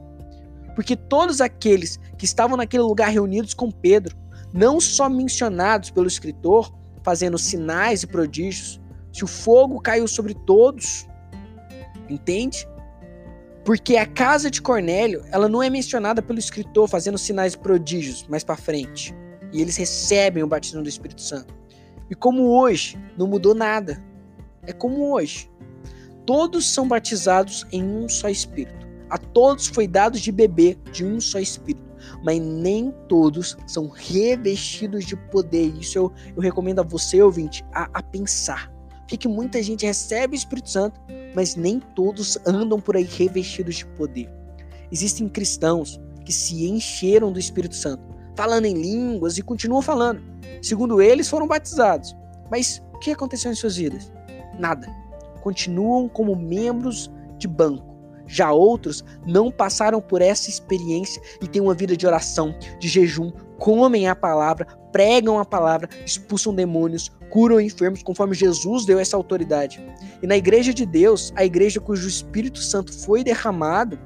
porque 0.80 0.96
todos 0.96 1.42
aqueles 1.42 2.00
que 2.16 2.24
estavam 2.24 2.56
naquele 2.56 2.82
lugar 2.82 3.10
reunidos 3.10 3.52
com 3.52 3.70
Pedro, 3.70 4.16
não 4.50 4.80
só 4.80 5.10
mencionados 5.10 5.90
pelo 5.90 6.06
escritor, 6.06 6.74
fazendo 7.02 7.36
sinais 7.36 8.02
e 8.02 8.06
prodígios, 8.06 8.80
se 9.12 9.22
o 9.22 9.26
fogo 9.26 9.78
caiu 9.78 10.08
sobre 10.08 10.32
todos, 10.32 11.06
entende? 12.08 12.66
Porque 13.62 13.98
a 13.98 14.06
casa 14.06 14.50
de 14.50 14.62
Cornélio, 14.62 15.22
ela 15.30 15.50
não 15.50 15.62
é 15.62 15.68
mencionada 15.68 16.22
pelo 16.22 16.38
escritor 16.38 16.88
fazendo 16.88 17.18
sinais 17.18 17.52
e 17.52 17.58
prodígios 17.58 18.26
mais 18.26 18.42
para 18.42 18.56
frente. 18.56 19.14
E 19.52 19.60
eles 19.60 19.76
recebem 19.76 20.42
o 20.42 20.46
batismo 20.46 20.82
do 20.82 20.88
Espírito 20.88 21.20
Santo. 21.20 21.54
E 22.08 22.14
como 22.14 22.58
hoje, 22.58 22.98
não 23.18 23.26
mudou 23.26 23.54
nada. 23.54 24.02
É 24.66 24.72
como 24.72 25.12
hoje. 25.12 25.50
Todos 26.24 26.72
são 26.72 26.88
batizados 26.88 27.66
em 27.70 27.84
um 27.84 28.08
só 28.08 28.30
Espírito. 28.30 28.79
A 29.10 29.18
todos 29.18 29.66
foi 29.66 29.88
dado 29.88 30.18
de 30.18 30.30
beber 30.30 30.78
de 30.92 31.04
um 31.04 31.20
só 31.20 31.40
Espírito, 31.40 31.90
mas 32.24 32.38
nem 32.40 32.94
todos 33.08 33.56
são 33.66 33.88
revestidos 33.88 35.04
de 35.04 35.16
poder. 35.16 35.74
Isso 35.80 35.98
eu, 35.98 36.12
eu 36.36 36.40
recomendo 36.40 36.78
a 36.78 36.84
você, 36.84 37.20
ouvinte, 37.20 37.64
a, 37.74 37.90
a 37.92 38.02
pensar. 38.02 38.72
Porque 39.08 39.26
muita 39.26 39.60
gente 39.60 39.84
recebe 39.84 40.36
o 40.36 40.38
Espírito 40.38 40.70
Santo, 40.70 41.00
mas 41.34 41.56
nem 41.56 41.80
todos 41.80 42.38
andam 42.46 42.80
por 42.80 42.96
aí 42.96 43.02
revestidos 43.02 43.76
de 43.76 43.86
poder. 43.86 44.30
Existem 44.92 45.28
cristãos 45.28 46.00
que 46.24 46.32
se 46.32 46.68
encheram 46.68 47.32
do 47.32 47.40
Espírito 47.40 47.74
Santo, 47.74 48.04
falando 48.36 48.66
em 48.66 48.74
línguas 48.74 49.36
e 49.36 49.42
continuam 49.42 49.82
falando. 49.82 50.22
Segundo 50.62 51.02
eles, 51.02 51.28
foram 51.28 51.48
batizados. 51.48 52.14
Mas 52.48 52.80
o 52.94 52.98
que 53.00 53.10
aconteceu 53.10 53.50
em 53.50 53.56
suas 53.56 53.76
vidas? 53.76 54.12
Nada. 54.56 54.86
Continuam 55.42 56.08
como 56.08 56.36
membros 56.36 57.10
de 57.36 57.48
banco 57.48 57.89
já 58.30 58.52
outros 58.52 59.04
não 59.26 59.50
passaram 59.50 60.00
por 60.00 60.22
essa 60.22 60.48
experiência 60.48 61.20
e 61.42 61.48
têm 61.48 61.60
uma 61.60 61.74
vida 61.74 61.96
de 61.96 62.06
oração, 62.06 62.54
de 62.78 62.88
jejum, 62.88 63.32
comem 63.58 64.08
a 64.08 64.14
palavra, 64.14 64.66
pregam 64.92 65.38
a 65.38 65.44
palavra, 65.44 65.88
expulsam 66.06 66.54
demônios, 66.54 67.10
curam 67.28 67.60
enfermos, 67.60 68.02
conforme 68.02 68.34
Jesus 68.34 68.84
deu 68.84 68.98
essa 68.98 69.16
autoridade. 69.16 69.84
E 70.22 70.26
na 70.26 70.36
igreja 70.36 70.72
de 70.72 70.86
Deus, 70.86 71.32
a 71.34 71.44
igreja 71.44 71.80
cujo 71.80 72.08
Espírito 72.08 72.60
Santo 72.60 72.92
foi 72.92 73.24
derramado, 73.24 73.98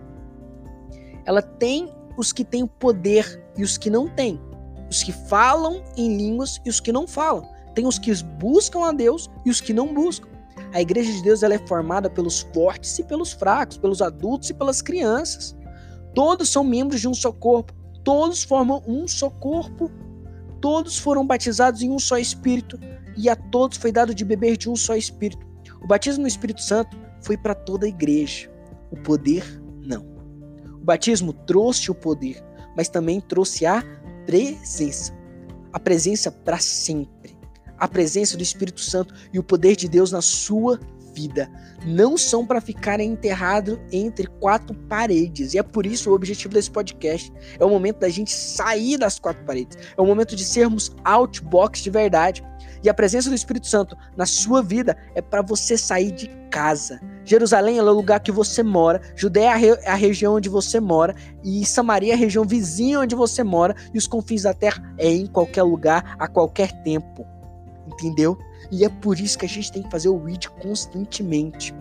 ela 1.26 1.42
tem 1.42 1.92
os 2.16 2.32
que 2.32 2.44
têm 2.44 2.62
o 2.62 2.68
poder 2.68 3.42
e 3.56 3.62
os 3.62 3.76
que 3.76 3.90
não 3.90 4.08
têm. 4.08 4.40
Os 4.90 5.02
que 5.02 5.12
falam 5.12 5.82
em 5.96 6.16
línguas 6.16 6.60
e 6.64 6.70
os 6.70 6.80
que 6.80 6.92
não 6.92 7.06
falam. 7.06 7.48
Tem 7.74 7.86
os 7.86 7.98
que 7.98 8.12
buscam 8.38 8.84
a 8.84 8.92
Deus 8.92 9.30
e 9.44 9.50
os 9.50 9.60
que 9.60 9.72
não 9.72 9.92
buscam. 9.92 10.28
A 10.74 10.80
igreja 10.80 11.12
de 11.12 11.22
Deus 11.22 11.44
ela 11.44 11.54
é 11.54 11.66
formada 11.68 12.10
pelos 12.10 12.40
fortes 12.52 12.98
e 12.98 13.04
pelos 13.04 13.32
fracos, 13.32 13.78
pelos 13.78 14.02
adultos 14.02 14.50
e 14.50 14.54
pelas 14.54 14.82
crianças. 14.82 15.56
Todos 16.12 16.48
são 16.48 16.64
membros 16.64 17.00
de 17.00 17.06
um 17.06 17.14
só 17.14 17.30
corpo, 17.30 17.72
todos 18.02 18.42
formam 18.42 18.82
um 18.84 19.06
só 19.06 19.30
corpo, 19.30 19.88
todos 20.60 20.98
foram 20.98 21.24
batizados 21.24 21.80
em 21.80 21.92
um 21.92 21.98
só 22.00 22.18
espírito 22.18 22.76
e 23.16 23.28
a 23.28 23.36
todos 23.36 23.78
foi 23.78 23.92
dado 23.92 24.12
de 24.12 24.24
beber 24.24 24.56
de 24.56 24.68
um 24.68 24.74
só 24.74 24.96
espírito. 24.96 25.46
O 25.80 25.86
batismo 25.86 26.22
no 26.22 26.28
Espírito 26.28 26.60
Santo 26.60 26.96
foi 27.22 27.36
para 27.36 27.54
toda 27.54 27.86
a 27.86 27.88
igreja, 27.88 28.50
o 28.90 28.96
poder 28.96 29.44
não. 29.80 30.04
O 30.74 30.84
batismo 30.84 31.32
trouxe 31.32 31.88
o 31.88 31.94
poder, 31.94 32.44
mas 32.76 32.88
também 32.88 33.20
trouxe 33.20 33.64
a 33.64 33.80
presença. 34.26 35.16
A 35.72 35.78
presença 35.78 36.32
para 36.32 36.58
sempre 36.58 37.33
a 37.84 37.88
presença 37.88 38.36
do 38.36 38.42
Espírito 38.42 38.80
Santo 38.80 39.14
e 39.32 39.38
o 39.38 39.42
poder 39.42 39.76
de 39.76 39.88
Deus 39.88 40.10
na 40.10 40.22
sua 40.22 40.80
vida. 41.14 41.50
Não 41.86 42.16
são 42.16 42.46
para 42.46 42.60
ficar 42.60 42.98
enterrado 42.98 43.78
entre 43.92 44.26
quatro 44.26 44.74
paredes. 44.88 45.52
E 45.52 45.58
é 45.58 45.62
por 45.62 45.84
isso 45.84 46.10
o 46.10 46.14
objetivo 46.14 46.54
desse 46.54 46.70
podcast. 46.70 47.30
É 47.58 47.64
o 47.64 47.68
momento 47.68 47.98
da 47.98 48.08
gente 48.08 48.32
sair 48.32 48.96
das 48.96 49.18
quatro 49.18 49.44
paredes. 49.44 49.76
É 49.96 50.00
o 50.00 50.06
momento 50.06 50.34
de 50.34 50.44
sermos 50.44 50.90
outbox 51.04 51.80
de 51.80 51.90
verdade. 51.90 52.42
E 52.82 52.88
a 52.88 52.94
presença 52.94 53.28
do 53.28 53.34
Espírito 53.34 53.66
Santo 53.66 53.96
na 54.16 54.26
sua 54.26 54.62
vida 54.62 54.96
é 55.14 55.20
para 55.20 55.42
você 55.42 55.76
sair 55.76 56.10
de 56.10 56.28
casa. 56.50 57.00
Jerusalém 57.24 57.78
é 57.78 57.82
o 57.82 57.92
lugar 57.92 58.20
que 58.20 58.30
você 58.30 58.62
mora, 58.62 59.00
Judéia 59.16 59.78
é 59.82 59.88
a 59.88 59.94
região 59.94 60.34
onde 60.34 60.50
você 60.50 60.78
mora, 60.78 61.14
e 61.42 61.64
Samaria 61.64 62.12
é 62.12 62.14
a 62.14 62.18
região 62.18 62.44
vizinha 62.44 63.00
onde 63.00 63.14
você 63.14 63.42
mora, 63.42 63.74
e 63.94 63.96
os 63.98 64.06
confins 64.06 64.42
da 64.42 64.52
terra 64.52 64.94
é 64.98 65.08
em 65.08 65.26
qualquer 65.26 65.62
lugar, 65.62 66.14
a 66.18 66.28
qualquer 66.28 66.70
tempo 66.82 67.26
entendeu? 67.86 68.38
E 68.70 68.84
é 68.84 68.88
por 68.88 69.18
isso 69.18 69.38
que 69.38 69.46
a 69.46 69.48
gente 69.48 69.70
tem 69.72 69.82
que 69.82 69.90
fazer 69.90 70.08
o 70.08 70.22
read 70.22 70.48
constantemente. 70.50 71.74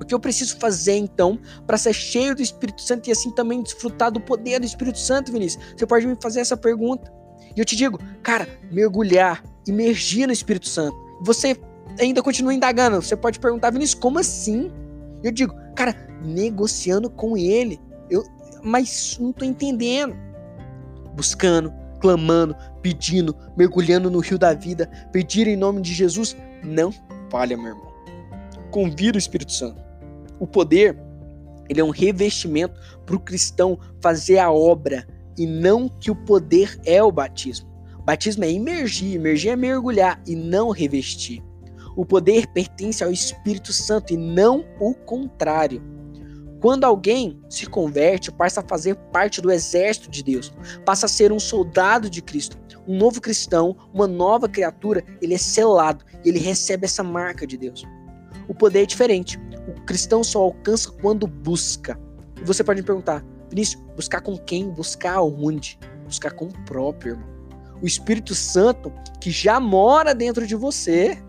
O 0.00 0.04
que 0.04 0.14
eu 0.14 0.20
preciso 0.20 0.58
fazer 0.58 0.96
então 0.96 1.38
para 1.66 1.78
ser 1.78 1.92
cheio 1.92 2.34
do 2.34 2.42
Espírito 2.42 2.82
Santo 2.82 3.08
e 3.08 3.12
assim 3.12 3.30
também 3.30 3.62
desfrutar 3.62 4.10
do 4.10 4.20
poder 4.20 4.60
do 4.60 4.66
Espírito 4.66 4.98
Santo, 4.98 5.32
Vinícius? 5.32 5.62
Você 5.76 5.86
pode 5.86 6.06
me 6.06 6.16
fazer 6.20 6.40
essa 6.40 6.56
pergunta. 6.56 7.12
E 7.56 7.60
eu 7.60 7.64
te 7.64 7.76
digo, 7.76 7.98
cara, 8.22 8.48
mergulhar, 8.70 9.42
imergir 9.66 10.26
no 10.26 10.32
Espírito 10.32 10.68
Santo. 10.68 10.96
Você 11.22 11.56
ainda 11.98 12.22
continua 12.22 12.52
indagando. 12.52 13.00
Você 13.00 13.16
pode 13.16 13.38
perguntar, 13.38 13.70
Vinícius, 13.70 13.98
como 13.98 14.18
assim? 14.18 14.70
Eu 15.22 15.30
digo, 15.30 15.54
cara, 15.74 15.94
negociando 16.22 17.08
com 17.08 17.36
ele. 17.36 17.80
Eu, 18.10 18.24
mas 18.62 19.16
não 19.20 19.32
tô 19.32 19.44
entendendo. 19.44 20.16
Buscando, 21.14 21.72
clamando, 22.04 22.54
pedindo, 22.82 23.34
mergulhando 23.56 24.10
no 24.10 24.18
rio 24.18 24.38
da 24.38 24.52
vida, 24.52 24.90
pedir 25.10 25.46
em 25.46 25.56
nome 25.56 25.80
de 25.80 25.94
Jesus, 25.94 26.36
não 26.62 26.92
falha, 27.30 27.56
meu 27.56 27.68
irmão. 27.68 27.94
Convida 28.70 29.16
o 29.16 29.18
Espírito 29.18 29.50
Santo. 29.50 29.82
O 30.38 30.46
poder, 30.46 30.94
ele 31.66 31.80
é 31.80 31.84
um 31.84 31.88
revestimento 31.88 32.78
para 33.06 33.16
o 33.16 33.18
cristão 33.20 33.78
fazer 34.02 34.36
a 34.36 34.52
obra 34.52 35.08
e 35.38 35.46
não 35.46 35.88
que 35.88 36.10
o 36.10 36.14
poder 36.14 36.78
é 36.84 37.02
o 37.02 37.10
batismo. 37.10 37.72
Batismo 38.04 38.44
é 38.44 38.50
imergir, 38.50 39.14
imergir 39.14 39.52
é 39.52 39.56
mergulhar 39.56 40.22
e 40.26 40.36
não 40.36 40.68
revestir. 40.68 41.42
O 41.96 42.04
poder 42.04 42.48
pertence 42.48 43.02
ao 43.02 43.10
Espírito 43.10 43.72
Santo 43.72 44.12
e 44.12 44.16
não 44.18 44.66
o 44.78 44.92
contrário. 44.92 45.82
Quando 46.64 46.84
alguém 46.84 47.38
se 47.46 47.66
converte, 47.66 48.32
passa 48.32 48.62
a 48.62 48.64
fazer 48.66 48.94
parte 49.12 49.42
do 49.42 49.52
exército 49.52 50.10
de 50.10 50.22
Deus, 50.22 50.50
passa 50.82 51.04
a 51.04 51.08
ser 51.10 51.30
um 51.30 51.38
soldado 51.38 52.08
de 52.08 52.22
Cristo, 52.22 52.56
um 52.88 52.96
novo 52.96 53.20
cristão, 53.20 53.76
uma 53.92 54.06
nova 54.06 54.48
criatura, 54.48 55.04
ele 55.20 55.34
é 55.34 55.36
selado, 55.36 56.02
ele 56.24 56.38
recebe 56.38 56.86
essa 56.86 57.02
marca 57.02 57.46
de 57.46 57.58
Deus. 57.58 57.84
O 58.48 58.54
poder 58.54 58.84
é 58.84 58.86
diferente. 58.86 59.38
O 59.68 59.78
cristão 59.82 60.24
só 60.24 60.40
alcança 60.40 60.90
quando 60.90 61.26
busca. 61.26 62.00
E 62.40 62.44
você 62.46 62.64
pode 62.64 62.80
me 62.80 62.86
perguntar, 62.86 63.22
Vinícius, 63.50 63.82
buscar 63.94 64.22
com 64.22 64.34
quem? 64.38 64.70
Buscar 64.70 65.20
onde? 65.20 65.78
Buscar 66.06 66.30
com 66.30 66.46
o 66.46 66.64
próprio, 66.64 67.12
irmão. 67.12 67.28
O 67.82 67.86
Espírito 67.86 68.34
Santo 68.34 68.90
que 69.20 69.30
já 69.30 69.60
mora 69.60 70.14
dentro 70.14 70.46
de 70.46 70.54
você 70.54 71.22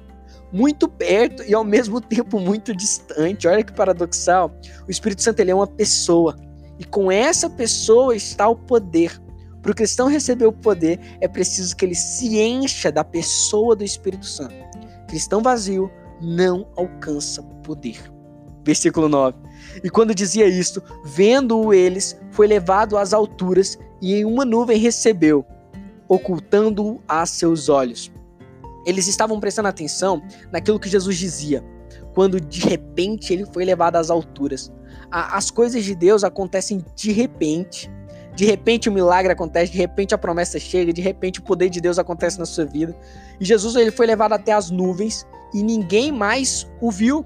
muito 0.56 0.88
perto 0.88 1.44
e 1.44 1.54
ao 1.54 1.66
mesmo 1.66 2.00
tempo 2.00 2.40
muito 2.40 2.74
distante. 2.74 3.46
Olha 3.46 3.62
que 3.62 3.74
paradoxal. 3.74 4.50
O 4.88 4.92
Espírito 4.92 5.22
Santo 5.22 5.42
ele 5.42 5.52
é 5.52 5.56
uma 5.56 5.68
pessoa 5.68 6.38
e 6.80 6.86
com 6.86 7.12
essa 7.12 7.50
pessoa 7.50 8.16
está 8.16 8.48
o 8.48 8.56
poder. 8.56 9.22
Para 9.62 9.72
o 9.72 9.76
cristão 9.76 10.08
receber 10.08 10.46
o 10.46 10.54
poder, 10.54 11.00
é 11.20 11.28
preciso 11.28 11.76
que 11.76 11.84
ele 11.84 11.96
se 11.96 12.40
encha 12.40 12.90
da 12.90 13.04
pessoa 13.04 13.76
do 13.76 13.84
Espírito 13.84 14.26
Santo. 14.26 14.56
Cristão 15.10 15.42
vazio 15.42 15.92
não 16.22 16.68
alcança 16.78 17.44
poder. 17.62 18.00
Versículo 18.64 19.10
9. 19.10 19.38
E 19.84 19.90
quando 19.90 20.16
dizia 20.16 20.48
isto, 20.48 20.82
vendo-o 21.04 21.74
eles, 21.74 22.18
foi 22.32 22.48
levado 22.48 22.98
às 22.98 23.14
alturas 23.14 23.78
e 24.02 24.14
em 24.14 24.26
uma 24.26 24.46
nuvem 24.46 24.78
recebeu, 24.78 25.46
ocultando-o 26.08 27.02
a 27.08 27.26
seus 27.26 27.68
olhos. 27.68 28.12
Eles 28.86 29.08
estavam 29.08 29.40
prestando 29.40 29.68
atenção 29.68 30.22
naquilo 30.52 30.80
que 30.80 30.88
Jesus 30.90 31.18
dizia, 31.18 31.64
quando 32.14 32.40
de 32.40 32.62
repente 32.62 33.34
ele 33.34 33.46
foi 33.46 33.66
levado 33.66 33.96
às 33.96 34.10
alturas. 34.10 34.72
As 35.12 35.50
coisas 35.50 35.84
de 35.84 35.96
Deus 35.96 36.24
acontecem 36.24 36.84
de 36.96 37.12
repente. 37.12 37.92
De 38.36 38.46
repente 38.46 38.90
o 38.90 38.92
milagre 38.92 39.32
acontece, 39.32 39.72
de 39.72 39.78
repente 39.78 40.14
a 40.14 40.18
promessa 40.18 40.60
chega, 40.60 40.92
de 40.92 41.02
repente 41.02 41.40
o 41.40 41.44
poder 41.44 41.70
de 41.70 41.80
Deus 41.80 41.98
acontece 41.98 42.38
na 42.38 42.46
sua 42.46 42.66
vida. 42.66 42.96
E 43.40 43.46
Jesus 43.46 43.76
ele 43.76 43.92
foi 43.92 44.06
levado 44.06 44.34
até 44.34 44.52
as 44.52 44.70
nuvens 44.70 45.26
e 45.54 45.64
ninguém 45.64 46.12
mais 46.12 46.68
o 46.82 46.92
viu. 46.92 47.26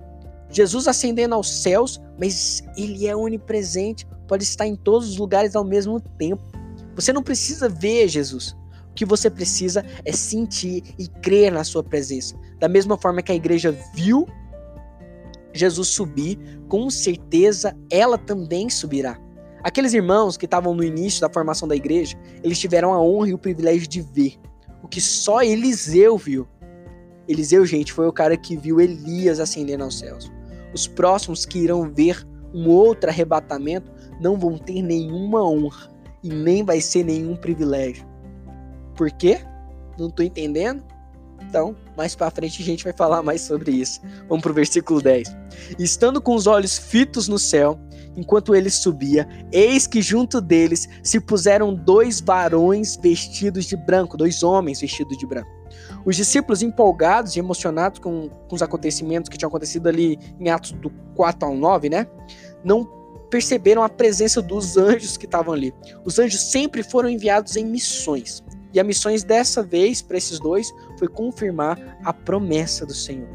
Jesus 0.51 0.87
ascendendo 0.87 1.35
aos 1.35 1.49
céus, 1.61 1.99
mas 2.19 2.63
ele 2.77 3.07
é 3.07 3.15
onipresente, 3.15 4.07
pode 4.27 4.43
estar 4.43 4.67
em 4.67 4.75
todos 4.75 5.09
os 5.09 5.17
lugares 5.17 5.55
ao 5.55 5.63
mesmo 5.63 5.99
tempo. 5.99 6.43
Você 6.95 7.13
não 7.13 7.23
precisa 7.23 7.69
ver 7.69 8.07
Jesus. 8.07 8.55
Que 8.99 9.05
você 9.05 9.29
precisa 9.29 9.85
é 10.03 10.12
sentir 10.12 10.83
e 10.99 11.07
crer 11.07 11.53
na 11.53 11.63
sua 11.63 11.81
presença. 11.81 12.35
Da 12.59 12.67
mesma 12.67 12.97
forma 12.97 13.21
que 13.21 13.31
a 13.31 13.35
igreja 13.35 13.71
viu 13.95 14.27
Jesus 15.53 15.88
subir, 15.88 16.38
com 16.67 16.89
certeza 16.89 17.73
ela 17.89 18.17
também 18.17 18.69
subirá. 18.69 19.17
Aqueles 19.63 19.93
irmãos 19.93 20.35
que 20.35 20.43
estavam 20.43 20.75
no 20.75 20.83
início 20.83 21.21
da 21.21 21.29
formação 21.29 21.65
da 21.65 21.77
igreja, 21.77 22.17
eles 22.43 22.59
tiveram 22.59 22.93
a 22.93 23.01
honra 23.01 23.29
e 23.29 23.33
o 23.33 23.38
privilégio 23.38 23.88
de 23.88 24.01
ver 24.01 24.33
o 24.83 24.88
que 24.89 24.99
só 24.99 25.41
Eliseu 25.41 26.17
viu. 26.17 26.45
Eliseu, 27.25 27.65
gente, 27.65 27.93
foi 27.93 28.05
o 28.05 28.12
cara 28.12 28.35
que 28.35 28.57
viu 28.57 28.81
Elias 28.81 29.39
ascendendo 29.39 29.85
aos 29.85 29.97
céus. 29.97 30.29
Os 30.73 30.88
próximos 30.88 31.45
que 31.45 31.59
irão 31.59 31.89
ver 31.89 32.27
um 32.53 32.67
outro 32.67 33.09
arrebatamento 33.09 33.89
não 34.19 34.38
vão 34.38 34.57
ter 34.57 34.81
nenhuma 34.81 35.41
honra 35.41 35.89
e 36.21 36.27
nem 36.27 36.65
vai 36.65 36.81
ser 36.81 37.05
nenhum 37.05 37.38
privilégio. 37.38 38.09
Por 38.99 39.09
quê? 39.12 39.39
Não 39.97 40.09
estou 40.09 40.25
entendendo. 40.25 40.83
Então, 41.41 41.73
mais 41.95 42.15
para 42.15 42.29
frente 42.29 42.62
a 42.62 42.65
gente 42.65 42.83
vai 42.83 42.91
falar 42.91 43.23
mais 43.23 43.39
sobre 43.39 43.71
isso. 43.71 44.01
Vamos 44.27 44.43
pro 44.43 44.53
versículo 44.53 45.01
10. 45.01 45.33
Estando 45.79 46.21
com 46.21 46.35
os 46.35 46.47
olhos 46.47 46.77
fitos 46.77 47.29
no 47.29 47.39
céu, 47.39 47.79
enquanto 48.17 48.53
ele 48.53 48.69
subia, 48.69 49.25
eis 49.53 49.88
que 49.88 50.01
junto 50.01 50.41
deles 50.41 50.89
se 51.01 51.17
puseram 51.17 51.73
dois 51.73 52.19
varões 52.19 52.97
vestidos 52.97 53.67
de 53.67 53.77
branco, 53.77 54.17
dois 54.17 54.43
homens 54.43 54.81
vestidos 54.81 55.17
de 55.17 55.25
branco. 55.25 55.49
Os 56.03 56.17
discípulos, 56.17 56.62
empolgados 56.62 57.38
e 57.38 57.39
emocionados 57.39 57.99
com, 57.99 58.27
com 58.27 58.53
os 58.53 58.62
acontecimentos 58.62 59.29
que 59.29 59.38
tinham 59.38 59.47
acontecido 59.47 59.88
ali 59.88 60.19
em 60.38 60.49
Atos 60.49 60.73
do 60.73 60.89
4 61.15 61.47
ao 61.47 61.55
9, 61.55 61.88
né? 61.88 62.05
Não 62.65 62.83
perceberam 63.29 63.81
a 63.81 63.88
presença 63.88 64.41
dos 64.41 64.75
anjos 64.75 65.15
que 65.15 65.23
estavam 65.23 65.53
ali. 65.53 65.73
Os 66.03 66.19
anjos 66.19 66.51
sempre 66.51 66.83
foram 66.83 67.07
enviados 67.07 67.55
em 67.55 67.63
missões. 67.63 68.43
E 68.73 68.79
a 68.79 68.84
missões 68.84 69.23
dessa 69.23 69.63
vez 69.63 70.01
para 70.01 70.17
esses 70.17 70.39
dois 70.39 70.71
foi 70.97 71.08
confirmar 71.08 71.77
a 72.03 72.13
promessa 72.13 72.86
do 72.86 72.93
Senhor. 72.93 73.27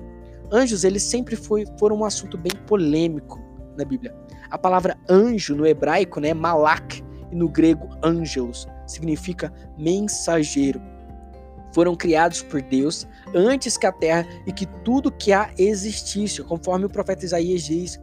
Anjos, 0.53 0.85
eles 0.85 1.03
sempre 1.03 1.35
foi, 1.35 1.65
foram 1.79 1.97
um 1.97 2.05
assunto 2.05 2.39
bem 2.39 2.53
polêmico 2.67 3.41
na 3.77 3.85
Bíblia. 3.85 4.15
A 4.51 4.59
palavra 4.59 4.97
anjo 5.09 5.57
no 5.57 5.67
hebraico, 5.67 6.21
né, 6.21 6.33
malak, 6.33 7.03
e 7.33 7.35
no 7.35 7.49
grego 7.49 7.89
angelos, 8.05 8.69
significa 8.87 9.53
mensageiro. 9.77 10.81
Foram 11.75 11.97
criados 11.97 12.41
por 12.43 12.63
Deus 12.63 13.07
antes 13.35 13.77
que 13.77 13.87
a 13.87 13.91
terra 13.91 14.29
e 14.47 14.53
que 14.53 14.67
tudo 14.85 15.11
que 15.11 15.33
há 15.33 15.51
existisse, 15.59 16.41
conforme 16.45 16.85
o 16.85 16.91
profeta 16.91 17.25
Isaías 17.25 17.65
diz. 17.65 18.01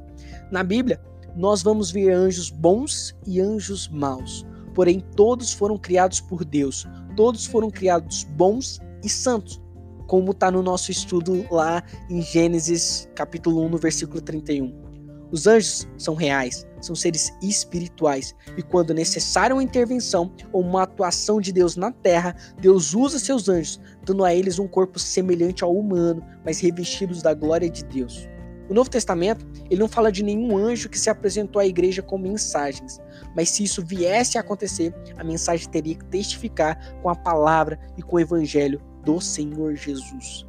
Na 0.52 0.62
Bíblia, 0.62 1.00
nós 1.38 1.63
vamos 1.63 1.89
ver 1.89 2.12
anjos 2.12 2.50
bons 2.50 3.15
e 3.26 3.39
anjos 3.39 3.88
maus. 3.88 4.46
Porém, 4.74 5.00
todos 5.15 5.54
foram 5.54 5.78
criados 5.78 6.20
por 6.20 6.44
Deus. 6.44 6.86
Todos 7.15 7.45
foram 7.45 7.69
criados 7.69 8.24
bons 8.24 8.80
e 9.04 9.10
santos, 9.10 9.62
como 10.08 10.32
está 10.32 10.52
no 10.52 10.62
nosso 10.62 10.91
estudo 10.91 11.45
lá 11.52 11.84
em 12.10 12.21
Gênesis 12.21 13.10
capítulo 13.15 13.65
1, 13.65 13.69
no 13.69 13.78
versículo 13.78 14.21
31. 14.21 14.91
Os 15.32 15.47
anjos 15.47 15.88
são 15.97 16.13
reais, 16.13 16.67
são 16.82 16.93
seres 16.93 17.32
espirituais, 17.41 18.36
e 18.58 18.62
quando 18.62 18.93
necessária 18.93 19.56
uma 19.56 19.63
intervenção 19.63 20.30
ou 20.52 20.62
uma 20.62 20.84
atuação 20.84 21.39
de 21.39 21.54
Deus 21.54 21.78
na 21.78 21.89
terra, 21.89 22.36
Deus 22.60 22.93
usa 22.93 23.17
seus 23.17 23.47
anjos, 23.47 23.80
dando 24.06 24.26
a 24.26 24.36
eles 24.36 24.60
um 24.60 24.67
corpo 24.67 25.00
semelhante 25.00 25.63
ao 25.63 25.74
humano, 25.74 26.21
mas 26.43 26.60
revestidos 26.60 27.21
da 27.21 27.34
glória 27.34 27.69
de 27.69 27.86
Deus. 27.86 28.28
O 28.71 28.73
Novo 28.73 28.89
Testamento, 28.89 29.45
ele 29.69 29.81
não 29.81 29.88
fala 29.89 30.10
de 30.10 30.23
nenhum 30.23 30.55
anjo 30.55 30.88
que 30.88 30.97
se 30.97 31.10
apresentou 31.10 31.60
à 31.60 31.65
igreja 31.65 32.01
com 32.01 32.17
mensagens, 32.17 33.01
mas 33.36 33.49
se 33.49 33.65
isso 33.65 33.84
viesse 33.86 34.38
a 34.38 34.41
acontecer, 34.41 34.95
a 35.17 35.25
mensagem 35.25 35.67
teria 35.67 35.93
que 35.93 36.05
testificar 36.05 36.79
com 37.01 37.10
a 37.10 37.15
palavra 37.15 37.77
e 37.97 38.01
com 38.01 38.15
o 38.15 38.19
evangelho 38.21 38.81
do 39.03 39.19
Senhor 39.19 39.75
Jesus. 39.75 40.45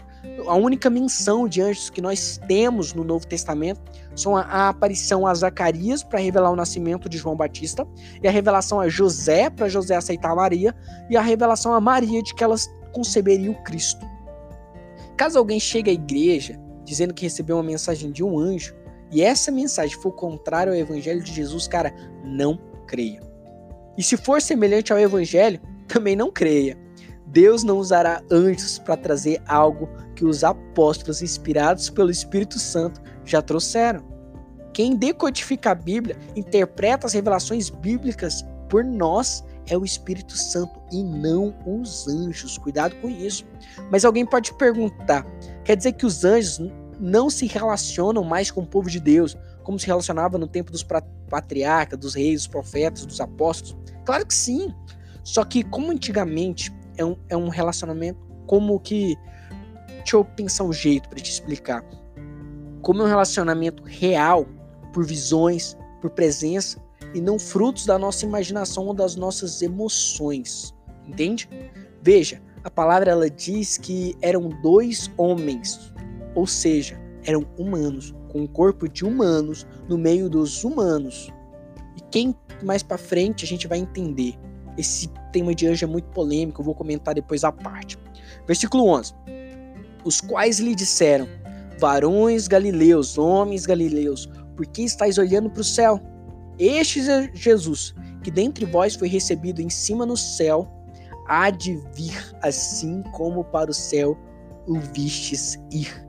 A 0.46 0.54
única 0.54 0.88
menção 0.88 1.48
de 1.48 1.61
anjos 1.61 1.90
que 1.90 2.00
nós 2.00 2.40
temos 2.46 2.94
no 2.94 3.02
Novo 3.02 3.26
Testamento 3.26 3.80
são 4.14 4.37
a, 4.37 4.42
a 4.42 4.68
aparição 4.68 5.26
a 5.26 5.35
Zacarias 5.35 6.04
para 6.04 6.20
revelar 6.20 6.52
o 6.52 6.56
nascimento 6.56 7.08
de 7.08 7.18
João 7.18 7.35
Batista, 7.35 7.85
e 8.22 8.28
a 8.28 8.30
revelação 8.30 8.78
a 8.78 8.88
José 8.88 9.50
para 9.50 9.68
José 9.68 9.96
aceitar 9.96 10.37
Maria, 10.37 10.72
e 11.11 11.16
a 11.16 11.20
revelação 11.20 11.74
a 11.74 11.80
Maria 11.80 12.22
de 12.22 12.32
que 12.37 12.44
elas 12.44 12.72
conceberiam 12.92 13.52
o 13.52 13.62
Cristo. 13.64 14.06
Caso 15.16 15.40
alguém 15.40 15.58
chegue 15.58 15.90
à 15.90 15.92
igreja 15.92 16.62
dizendo 16.85 17.14
que 17.14 17.25
recebeu 17.25 17.57
uma 17.57 17.62
mensagem 17.62 18.11
de 18.11 18.23
um 18.23 18.38
anjo, 18.38 18.75
e 19.11 19.23
essa 19.23 19.51
mensagem 19.51 19.97
for 20.01 20.12
contrária 20.12 20.73
ao 20.73 20.79
evangelho 20.79 21.23
de 21.23 21.33
Jesus, 21.33 21.68
cara, 21.68 21.95
não 22.25 22.59
creia. 22.87 23.21
E 23.97 24.03
se 24.03 24.16
for 24.16 24.40
semelhante 24.40 24.92
ao 24.92 24.99
evangelho, 24.99 25.61
também 25.87 26.16
não 26.16 26.31
creia. 26.31 26.79
Deus 27.27 27.62
não 27.62 27.79
usará 27.79 28.23
anjos 28.31 28.79
para 28.79 28.97
trazer 28.97 29.42
algo 29.47 29.88
que 30.14 30.25
os 30.25 30.45
apóstolos, 30.45 31.23
inspirados 31.23 31.90
pelo 31.90 32.11
Espírito 32.11 32.59
Santo, 32.59 33.01
já 33.25 33.40
trouxeram. 33.40 34.05
Quem 34.73 34.97
decodifica 34.97 35.71
a 35.71 35.75
Bíblia, 35.75 36.16
interpreta 36.35 37.07
as 37.07 37.12
revelações 37.12 37.68
bíblicas 37.68 38.45
por 38.68 38.83
nós, 38.85 39.45
é 39.66 39.77
o 39.77 39.85
Espírito 39.85 40.37
Santo 40.37 40.81
e 40.90 41.03
não 41.03 41.55
os 41.66 42.09
anjos. 42.09 42.59
Cuidado 42.59 42.94
com 42.96 43.09
isso. 43.09 43.44
Mas 43.90 44.05
alguém 44.05 44.27
pode 44.27 44.53
perguntar: 44.55 45.25
quer 45.64 45.77
dizer 45.77 45.92
que 45.92 46.07
os 46.07 46.25
anjos 46.25 46.61
não 46.98 47.31
se 47.31 47.46
relacionam 47.46 48.22
mais 48.22 48.51
com 48.51 48.62
o 48.62 48.66
povo 48.66 48.90
de 48.90 49.01
Deus, 49.01 49.37
como 49.62 49.79
se 49.79 49.87
relacionava 49.87 50.38
no 50.38 50.46
tempo 50.46 50.70
dos 50.70 50.87
patriarcas, 51.29 51.98
dos 51.98 52.14
reis, 52.14 52.42
dos 52.42 52.46
profetas, 52.48 53.07
dos 53.07 53.20
apóstolos? 53.20 53.77
Claro 54.05 54.27
que 54.27 54.35
sim. 54.35 54.75
Só 55.25 55.44
que, 55.44 55.62
como 55.62 55.90
antigamente 55.90 56.72
é 56.96 57.05
um, 57.05 57.16
é 57.29 57.37
um 57.37 57.48
relacionamento 57.48 58.18
como 58.46 58.79
que. 58.81 59.16
Deixa 59.98 60.16
eu 60.16 60.25
pensar 60.25 60.64
um 60.64 60.72
jeito 60.72 61.09
para 61.09 61.20
te 61.20 61.31
explicar. 61.31 61.85
Como 62.83 63.03
é 63.03 63.05
um 63.05 63.09
relacionamento 63.09 63.85
real, 63.85 64.46
por 64.92 65.07
visões, 65.07 65.77
por 66.01 66.11
presença, 66.11 66.83
e 67.14 67.20
não 67.20 67.38
frutos 67.38 67.87
da 67.87 67.98
nossa 67.98 68.25
imaginação 68.25 68.87
ou 68.87 68.94
das 68.94 69.16
nossas 69.16 69.62
emoções. 69.62 70.75
Entende? 71.07 71.48
Veja, 72.03 72.40
a 72.64 72.70
palavra 72.70 73.11
ela 73.11 73.29
diz 73.29 73.77
que 73.77 74.16
eram 74.20 74.48
dois 74.62 75.11
homens, 75.16 75.92
ou 76.35 76.46
seja, 76.46 77.01
eram 77.25 77.46
humanos, 77.59 78.14
com 78.31 78.42
o 78.42 78.48
corpo 78.48 78.88
de 78.88 79.05
humanos 79.05 79.66
no 79.88 79.98
meio 79.98 80.29
dos 80.29 80.64
humanos. 80.64 81.31
E 81.96 82.01
quem 82.11 82.35
mais 82.62 82.83
para 82.83 82.98
frente 82.98 83.44
a 83.44 83.48
gente 83.48 83.66
vai 83.66 83.79
entender 83.79 84.38
esse 84.77 85.09
tema 85.33 85.55
de 85.55 85.66
anjo 85.66 85.85
é 85.85 85.88
muito 85.88 86.09
polêmico, 86.11 86.61
eu 86.61 86.64
vou 86.64 86.75
comentar 86.75 87.14
depois 87.14 87.44
a 87.44 87.53
parte. 87.53 87.98
Versículo 88.46 88.87
11. 88.88 89.14
Os 90.05 90.20
quais 90.20 90.59
lhe 90.59 90.75
disseram: 90.75 91.29
Varões 91.79 92.48
galileus, 92.48 93.18
homens 93.18 93.66
galileus, 93.66 94.29
por 94.57 94.66
que 94.66 94.83
estáis 94.83 95.18
olhando 95.18 95.51
para 95.51 95.61
o 95.61 95.64
céu? 95.64 96.01
Este 96.64 97.01
é 97.11 97.29
Jesus, 97.35 97.92
que 98.22 98.31
dentre 98.31 98.64
vós 98.64 98.94
foi 98.94 99.09
recebido 99.09 99.61
em 99.61 99.68
cima 99.68 100.07
no 100.07 100.16
céu, 100.16 100.70
há 101.27 101.51
de 101.51 101.75
vir 101.92 102.16
assim 102.40 103.03
como 103.11 103.42
para 103.42 103.68
o 103.68 103.75
céu 103.75 104.16
o 104.68 104.79
vistes 104.79 105.59
ir. 105.72 106.07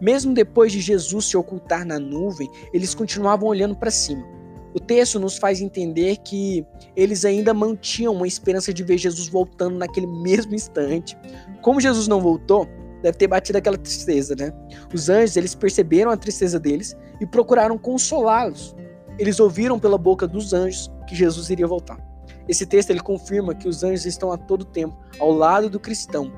Mesmo 0.00 0.32
depois 0.32 0.70
de 0.70 0.80
Jesus 0.80 1.24
se 1.24 1.36
ocultar 1.36 1.84
na 1.84 1.98
nuvem, 1.98 2.48
eles 2.72 2.94
continuavam 2.94 3.48
olhando 3.48 3.74
para 3.74 3.90
cima. 3.90 4.24
O 4.72 4.78
texto 4.78 5.18
nos 5.18 5.38
faz 5.38 5.60
entender 5.60 6.18
que 6.18 6.64
eles 6.94 7.24
ainda 7.24 7.52
mantinham 7.52 8.14
uma 8.14 8.28
esperança 8.28 8.72
de 8.72 8.84
ver 8.84 8.96
Jesus 8.96 9.26
voltando 9.26 9.76
naquele 9.76 10.06
mesmo 10.06 10.54
instante. 10.54 11.18
Como 11.62 11.80
Jesus 11.80 12.06
não 12.06 12.20
voltou, 12.20 12.68
deve 13.02 13.18
ter 13.18 13.26
batido 13.26 13.58
aquela 13.58 13.76
tristeza, 13.76 14.36
né? 14.36 14.52
Os 14.94 15.08
anjos, 15.08 15.36
eles 15.36 15.56
perceberam 15.56 16.12
a 16.12 16.16
tristeza 16.16 16.60
deles 16.60 16.96
e 17.20 17.26
procuraram 17.26 17.76
consolá-los. 17.76 18.76
Eles 19.20 19.38
ouviram 19.38 19.78
pela 19.78 19.98
boca 19.98 20.26
dos 20.26 20.54
anjos 20.54 20.90
que 21.06 21.14
Jesus 21.14 21.50
iria 21.50 21.66
voltar. 21.66 22.00
Esse 22.48 22.64
texto 22.64 22.88
ele 22.88 23.00
confirma 23.00 23.54
que 23.54 23.68
os 23.68 23.84
anjos 23.84 24.06
estão 24.06 24.32
a 24.32 24.38
todo 24.38 24.64
tempo 24.64 24.96
ao 25.18 25.30
lado 25.30 25.68
do 25.68 25.78
cristão. 25.78 26.32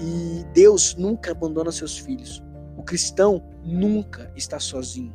E 0.00 0.44
Deus 0.52 0.96
nunca 0.96 1.30
abandona 1.30 1.70
seus 1.70 1.96
filhos. 1.96 2.42
O 2.76 2.82
cristão 2.82 3.44
nunca 3.62 4.28
está 4.34 4.58
sozinho. 4.58 5.14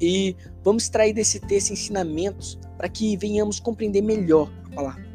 E 0.00 0.36
vamos 0.62 0.84
extrair 0.84 1.12
desse 1.12 1.40
texto 1.40 1.72
ensinamentos 1.72 2.56
para 2.76 2.88
que 2.88 3.16
venhamos 3.16 3.58
compreender 3.58 4.00
melhor 4.00 4.48
a 4.64 4.74
palavra. 4.76 5.08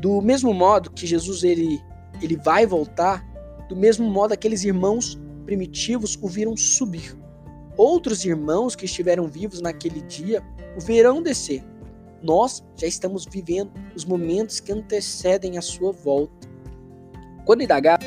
Do 0.00 0.22
mesmo 0.22 0.54
modo 0.54 0.90
que 0.90 1.06
Jesus 1.06 1.44
ele, 1.44 1.78
ele 2.22 2.38
vai 2.38 2.64
voltar, 2.64 3.22
do 3.68 3.76
mesmo 3.76 4.08
modo 4.10 4.32
aqueles 4.32 4.64
irmãos 4.64 5.20
primitivos 5.44 6.18
o 6.22 6.26
viram 6.26 6.56
subir. 6.56 7.20
Outros 7.84 8.24
irmãos 8.24 8.76
que 8.76 8.84
estiveram 8.84 9.26
vivos 9.26 9.60
naquele 9.60 10.02
dia 10.02 10.40
o 10.76 10.80
verão 10.80 11.20
descer. 11.20 11.64
Nós 12.22 12.62
já 12.76 12.86
estamos 12.86 13.26
vivendo 13.28 13.72
os 13.92 14.04
momentos 14.04 14.60
que 14.60 14.70
antecedem 14.70 15.58
a 15.58 15.60
sua 15.60 15.90
volta. 15.90 16.48
Quando 17.44 17.62
indagar 17.62 17.98